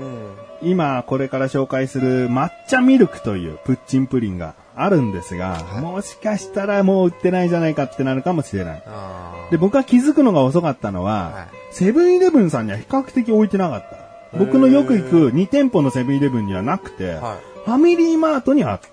[0.64, 8.82] 今これから紹介する抹茶ミルクというプッチンプリンがあるんですが、もしかしたらもう売ってないんじゃないかってなるかもしれない。
[8.86, 14.38] あで、僕は気づくのが遅かったのは、はいセブンイレブンさんには比較的置いてなかった。
[14.38, 18.86] 僕のよく行く2店舗のセブンイレブンにはなくて、はファミリーマートにあった。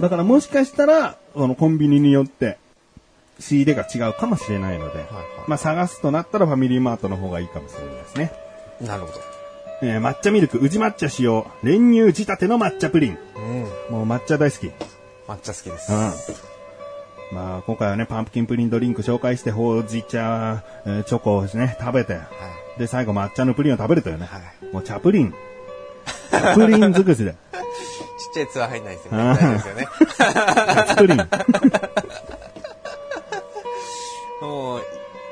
[0.00, 2.58] だからもしかしたら、そのコンビニによって
[3.40, 5.06] 仕入れが違うかもしれないので、はい
[5.48, 8.32] まあ探すとなったらファミリーマートの方がいいかもしれないですね。
[8.80, 9.39] なるほど。
[9.82, 13.18] えー抹茶ミルク、宇治抹茶使用、練乳仕立ての抹茶プリン。
[13.90, 13.96] うん。
[13.96, 14.66] もう抹茶大好き。
[14.66, 14.72] うん。
[15.26, 15.90] 抹茶好きです。
[17.32, 22.28] まあ今回はね、パンプキンプリンドリンク紹介して、ほうじ茶、えーチョコをね、食べて、は
[22.78, 24.26] で、最後抹茶のプリンを食べるというね。
[24.26, 25.34] はいもう茶プリン。
[26.30, 27.30] 茶プリン尽くしで。
[27.30, 27.34] い。
[28.20, 29.18] ちっちゃいツアー入んないですよね。
[29.18, 29.88] うん大丈夫ですよね。
[30.88, 31.20] 茶プリン。
[31.20, 31.26] あ
[34.44, 34.82] もう、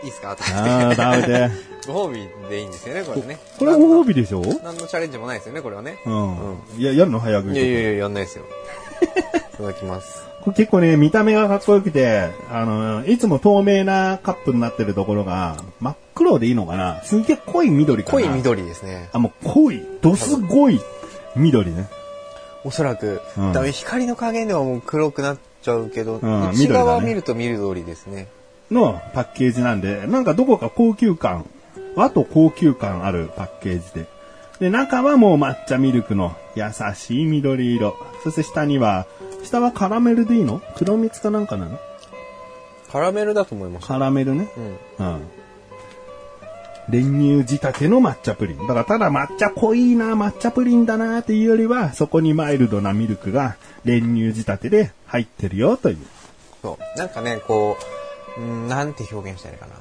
[0.02, 0.36] いいっすか？
[0.38, 1.02] 食あ、べて。
[1.02, 1.50] 食べて。
[1.88, 3.38] ご褒美でいいんですよね、これね。
[3.58, 4.42] これご褒美でしょ？
[4.62, 5.98] 何のチャレンジもないですよね、これはね。
[6.04, 6.58] うん。
[6.76, 8.44] いや、やるの早食いやいやいや、やんないですよ。
[9.54, 10.24] いただきます。
[10.42, 17.02] これ結構ね、見た目がかっこよくて、あの、いつも透明なカップになってるところが、真っ黒でいいのかな？
[17.04, 18.28] すっげえ濃い緑かな濃い。
[18.28, 19.08] 緑ですね。
[19.12, 20.80] あ、もう濃い、どすごい
[21.36, 21.86] 緑ね。
[22.64, 28.28] おそらく、うん光の加減ではもう黒くなっちゃうけど、ん内側緑だね見ると緑ですね。
[28.70, 31.46] のパッケージなんで、なんかどこか高級感、
[31.94, 34.06] 和と高級感あるパッケージで。
[34.60, 36.64] で、中はもう抹茶ミルクの優
[36.94, 37.96] しい緑色。
[38.24, 39.06] そして下には、
[39.44, 40.60] 下はカラメルでいいの？
[40.76, 41.78] 黒蜜かなんかなの？
[42.90, 43.86] カラメルだと思います。
[43.86, 44.48] カラメルね。
[44.98, 45.06] うん。
[45.06, 45.20] うん。
[46.88, 48.66] 練乳仕立ての抹茶プリン。
[48.66, 55.98] だからただ抹茶濃いな、抹茶プリンだなっていうよりは、そこにマイルドなミルクが練乳仕立てで入ってるよという。
[56.62, 56.98] そう。
[56.98, 57.97] なんかね、こう、
[58.38, 59.74] うんなんて表現したらいいかな。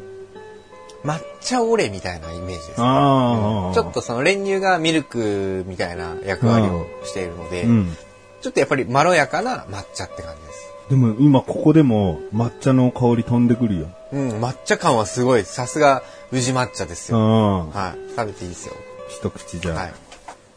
[1.04, 2.76] 抹茶オレみたいなイメージですね。
[2.80, 3.74] ああ。
[3.74, 7.98] ちょっとその練乳がミルクみたいな役割をしているので、うん。
[8.42, 10.74] ちょっとやっぱりまろやかな抹茶って感じです。
[10.90, 13.90] でも今ここでも抹茶の香り飛んでくるよ。
[14.12, 15.44] うん、抹茶感はすごい。
[15.44, 16.02] さすが
[16.32, 17.22] 宇治抹茶ですうよ。
[17.22, 17.70] ん。
[17.72, 18.10] はい。
[18.16, 18.74] 食べていいですよ。
[19.10, 19.94] 一口じゃ、はい。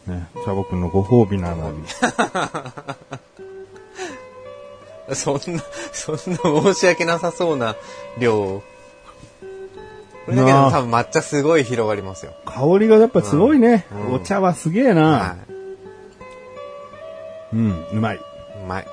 [0.07, 1.85] ね、茶僕のご褒美なのに。
[5.15, 7.77] そんな、そんな申し訳なさそうな
[8.19, 8.63] 量を。
[10.27, 12.33] これだけでも多分抹茶すごい広がりますよ。
[12.45, 13.87] 香りがやっぱすごいね。
[13.93, 15.03] うんお茶はすげえな。
[15.03, 15.37] は
[17.53, 18.17] うん、うまい。
[18.17, 18.19] い。
[18.19, 18.87] うまい。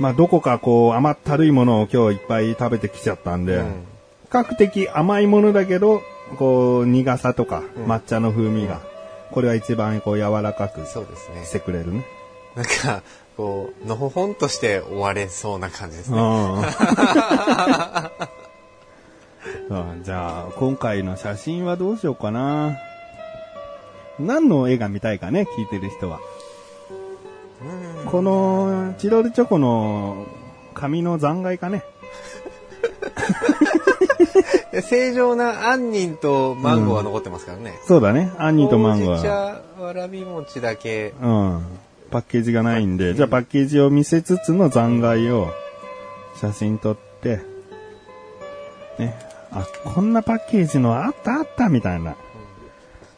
[0.00, 3.84] まあどこかこう甘ったるいものを今日いっぱい食べてきちゃったんで、うん
[4.24, 6.02] 比較的甘いものだけど、
[6.38, 8.80] こう苦さとかうん抹茶の風味が、
[9.30, 11.52] これは一番こう柔らかくそうですねし。
[11.52, 12.04] てくれるね。
[12.56, 13.02] なんか、
[13.36, 16.18] こう、のほほんとして終われそうな感じですね。
[16.18, 16.62] うん
[19.68, 22.76] うんじゃあ、今回の写真はどうしようかな。
[24.18, 26.20] 何の絵が見たいかね、聞いてる人は。
[28.06, 30.26] この、チロルチョコの
[30.74, 31.84] 紙の残骸かね。
[34.82, 37.78] 正常な杏仁とマンゴーは残ってますからね。
[37.86, 38.32] そうだね。
[38.38, 39.22] 杏仁とマンゴーは。
[39.22, 41.14] 茶わらび餅だけ。
[41.20, 41.64] うん。
[42.14, 45.48] パッケージがないんで、じゃあパッケージを見せつつの残骸を
[46.36, 47.40] 写真撮って、
[49.00, 49.18] ね。
[49.50, 52.14] あ、こんなパッケージのあったあったみたいな。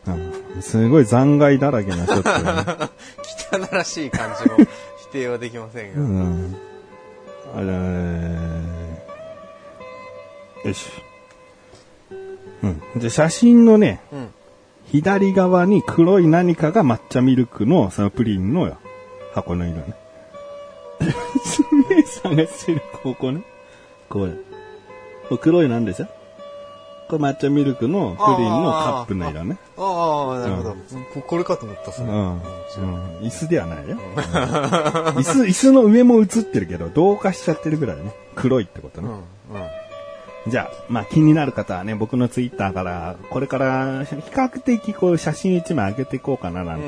[0.07, 0.63] うん。
[0.63, 2.89] すごい残骸だらけなショットがね。
[3.69, 4.57] 汚らしい感じも
[4.97, 6.01] 否定はできませんが。
[6.01, 6.57] うん。
[7.55, 7.67] あれ
[10.71, 10.87] よし。
[12.63, 12.83] うん。
[12.97, 14.29] じゃあ写真のね、うん。
[14.87, 18.75] 左側に黒い何かが抹茶ミルクのそのプリンの
[19.37, 19.95] 箱の色ね。
[21.45, 23.43] すげえ探してる、ここね。
[24.09, 24.33] これ。
[24.33, 24.39] こ
[25.33, 26.07] れ黒いなんでしょ？
[27.09, 29.59] これ抹茶ミルクのプリンのカップの色ね。
[29.77, 30.71] ああ、なるほど、
[31.15, 32.09] ここれかと思った、それ。
[32.09, 32.33] うん。
[32.33, 32.41] うん。
[33.21, 33.97] 椅子ではないよ。
[33.97, 34.15] うん
[35.21, 38.13] 椅子、椅子の上も映ってるけど、同化しちゃってるぐらいね。
[38.35, 39.09] 黒いってことね。
[39.09, 39.15] うん。
[39.15, 40.51] うん。
[40.51, 46.85] じゃあ、まあ気になる方はね、僕のツイッターから、これから比較的こう写真一枚上げていこうかななんて。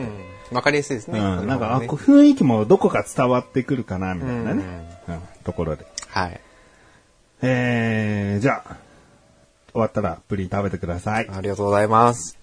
[0.51, 0.57] うん。
[0.57, 1.19] わかりやすいですね。
[1.19, 5.01] うん、なんか、あ、ね雰囲気もどこか伝わってくるかな、みたいなね。
[5.09, 5.87] うん、ところで。
[6.09, 6.41] はい。
[7.43, 8.77] えー、じゃあ、
[9.73, 11.29] 終わったらプリン食べてください。
[11.31, 12.39] ありがとうございます。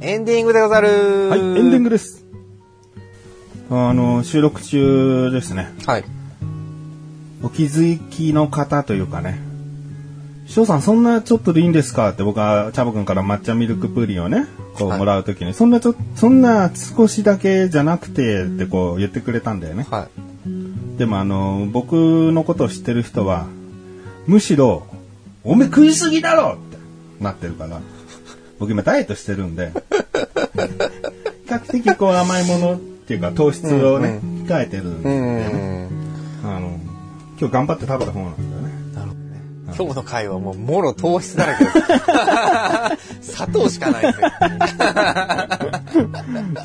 [0.00, 2.24] エンディングでござるはい、エンディングです。
[3.70, 5.72] あの、収録中ですね。
[5.86, 6.15] はい。
[7.42, 9.40] お気づきの方というかね。
[10.46, 12.10] 翔さん、そんなちょっとでいいんですか？
[12.10, 19.86] って僕は、チャボくんから抹茶ミルクプリンをね、こうはいもらうときに、そんなちょ、そんな少しだけじゃなくて、ってこう言ってくれたんだよね。
[19.90, 20.06] は
[20.46, 20.98] い。
[20.98, 21.94] でもあの、僕
[22.32, 23.46] のことを知ってる人は、
[24.26, 24.86] むしろ、
[25.44, 26.78] おめえ食いすぎだろって
[27.22, 27.80] なってるから、
[28.58, 29.72] 僕今ダイエットしてるんで、
[31.44, 36.05] 比較的こう甘いものっていうか糖質をね、控えてるんで、うね、ん。
[37.38, 38.68] 今日頑張って食べた方なんだよね。
[38.94, 39.42] なるほどね。
[39.66, 41.70] 今日の回はもう、もろ糖質だらけで
[43.20, 43.32] す。
[43.36, 44.30] 砂糖しかないですよ。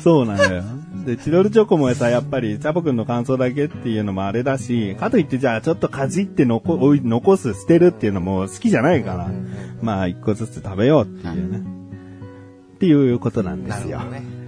[0.02, 0.62] そうなんだよ。
[1.04, 9.28] で、チロルチョコもさ、やっぱり、チャボくんの感想だけっていうのもあれだし、かといってじゃあちょっとかじって残、残す、捨てるっていうのも好きじゃないから、
[9.82, 11.58] まあ一個ずつ食べようっていうね。
[12.76, 13.98] っていうことなんですよ。
[13.98, 14.10] ね。
[14.10, 14.42] はい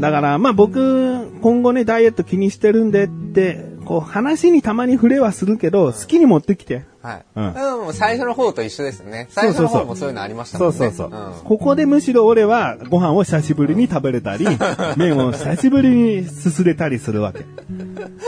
[0.00, 6.84] だから、まあ僕、今後ね、ダイエット気にしてるんでって、こう話にたまに触れはするけど、好きに持ってきて。
[7.02, 7.24] はい。
[7.34, 7.54] ううんん。
[7.54, 9.26] もう最初の方と一緒ですね。
[9.30, 10.72] 最初の方もそういうのありましたもね。
[10.72, 11.34] そうんそうそう。
[11.42, 14.46] ここでむしろ俺はご飯を久しぶりに食べれたり、
[14.96, 17.40] 麺を久しぶりにすすれたりするわけ。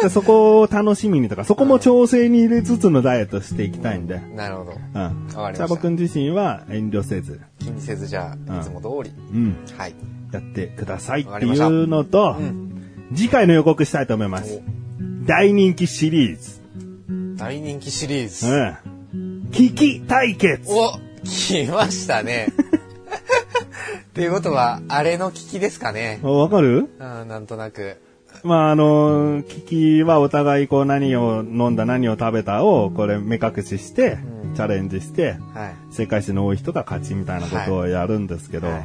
[0.03, 4.15] でそこを楽しみにとか、そこも調整に入れつつのダイエットしていきたいんで。
[4.15, 4.35] うん。
[4.35, 4.73] なるほど。
[4.73, 5.01] うん。
[5.01, 9.15] わかりましたチャボくん自身は遠慮せず、気にせずじゃあ、いつも通り。
[9.33, 9.95] うん、はい。
[10.33, 12.35] やってくださいっていうのと、
[13.15, 14.61] 次回の予告したいと思います。
[15.25, 16.61] 大人気シリーズ。
[17.37, 18.79] 大人気シリーズ。
[19.15, 19.49] うん。
[19.53, 20.63] 危機対決。
[20.69, 22.49] お来ましたね。
[24.03, 26.19] っていうことは、あれの危機ですかね。
[26.23, 26.89] わかる？
[26.99, 27.99] うん、なんとなく。
[28.43, 34.19] まあ、あの、危機はお互いこう何を飲んだ何を食べたをこれ目隠しして、
[34.57, 35.95] チャレンジして、はい。
[35.95, 38.83] 正解数の多い人が勝ちみたいなことをやるんですけど、はい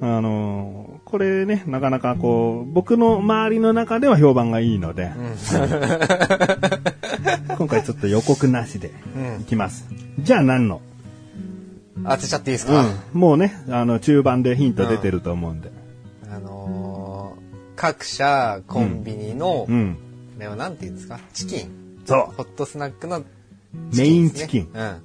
[0.00, 5.12] あの、これね、なかなかこう、僕の周りの中では評判がいいので、
[7.56, 8.90] 今回ちょっと予告なしで
[9.40, 9.86] いきます。
[10.18, 10.82] じゃあ何の？
[12.04, 13.20] 当てちゃっていいですか、うん。
[13.20, 15.70] もうね、あの、中盤でヒント出てると思うんで。
[16.28, 19.98] あのー各社コンビニの、うん。
[20.34, 21.20] これはなんて言うんですか？
[21.32, 22.00] チキン。
[22.04, 22.34] そう。
[22.34, 23.22] ホットスナックの
[23.94, 24.70] メインチキン。
[24.74, 25.02] うん。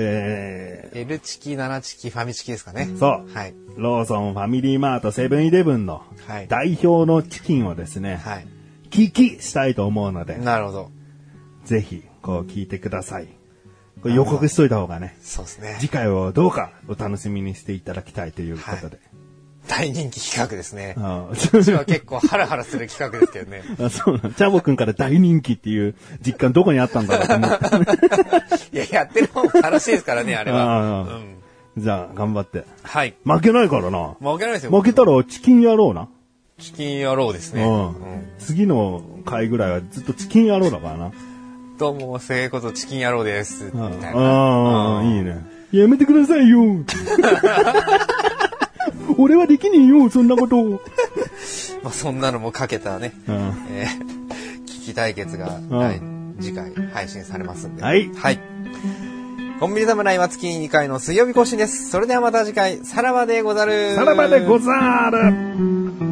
[0.00, 2.88] え L チキ、7チキ、ファミチキですかね。
[2.90, 3.34] ー、そう。
[3.34, 3.54] はい。
[3.76, 6.48] ローソン、ファミリーマート、セブンイレブンのはい。
[6.48, 8.46] 代表のチキンをですね、はい。
[8.90, 10.90] 聞きしたいと思うので、なるほど。
[11.64, 13.28] ぜひ、こう聞いてください。
[14.02, 15.76] これ予告しといた方がね、そうですね。
[15.80, 18.98] 次回をどうかお楽しみにしていただきたいということで。
[19.68, 20.94] 大人気企画ですね。
[20.98, 23.62] あうちは結構ハラハラする企画ですけどね。
[23.84, 24.32] あそうなん。
[24.34, 25.94] チャボくんから大人気っていう
[26.26, 27.66] 実感どこにあったんだろうと思って。
[28.76, 30.62] いや、やってる方も楽しいですからね、あれは。
[30.62, 31.06] あうん。
[31.06, 31.08] あ
[31.76, 32.64] じゃあ、頑張って。
[32.82, 33.14] はい。
[33.24, 34.16] 負けないからな。
[34.20, 34.70] 負けないですよ。
[34.70, 36.08] 負けたらチキン野郎な。
[36.58, 37.62] チキン野郎ですね。
[37.62, 37.92] うんうん。
[38.40, 41.12] 次の回ぐらいはずっとチキン野郎だからな。
[41.78, 43.70] どうも、せいことチキン野郎です。
[43.72, 44.20] みうんたいな。
[44.20, 45.36] ああ、うんいいね。
[45.70, 46.62] やめてくださいよ。
[49.18, 50.56] 俺はできねえよ、そんなこと。
[50.56, 50.72] うん。
[51.82, 53.12] まあ、そんなのもかけたね、
[53.70, 56.00] えー、危機対決が、んはい
[56.40, 57.82] 次回配信されますんで。
[57.82, 58.38] はいはい。
[59.60, 61.90] コンビニ侍は月2回の水曜日更新です。
[61.90, 63.96] それではまた次回、さらばでござる。
[63.96, 66.07] さらばでござる。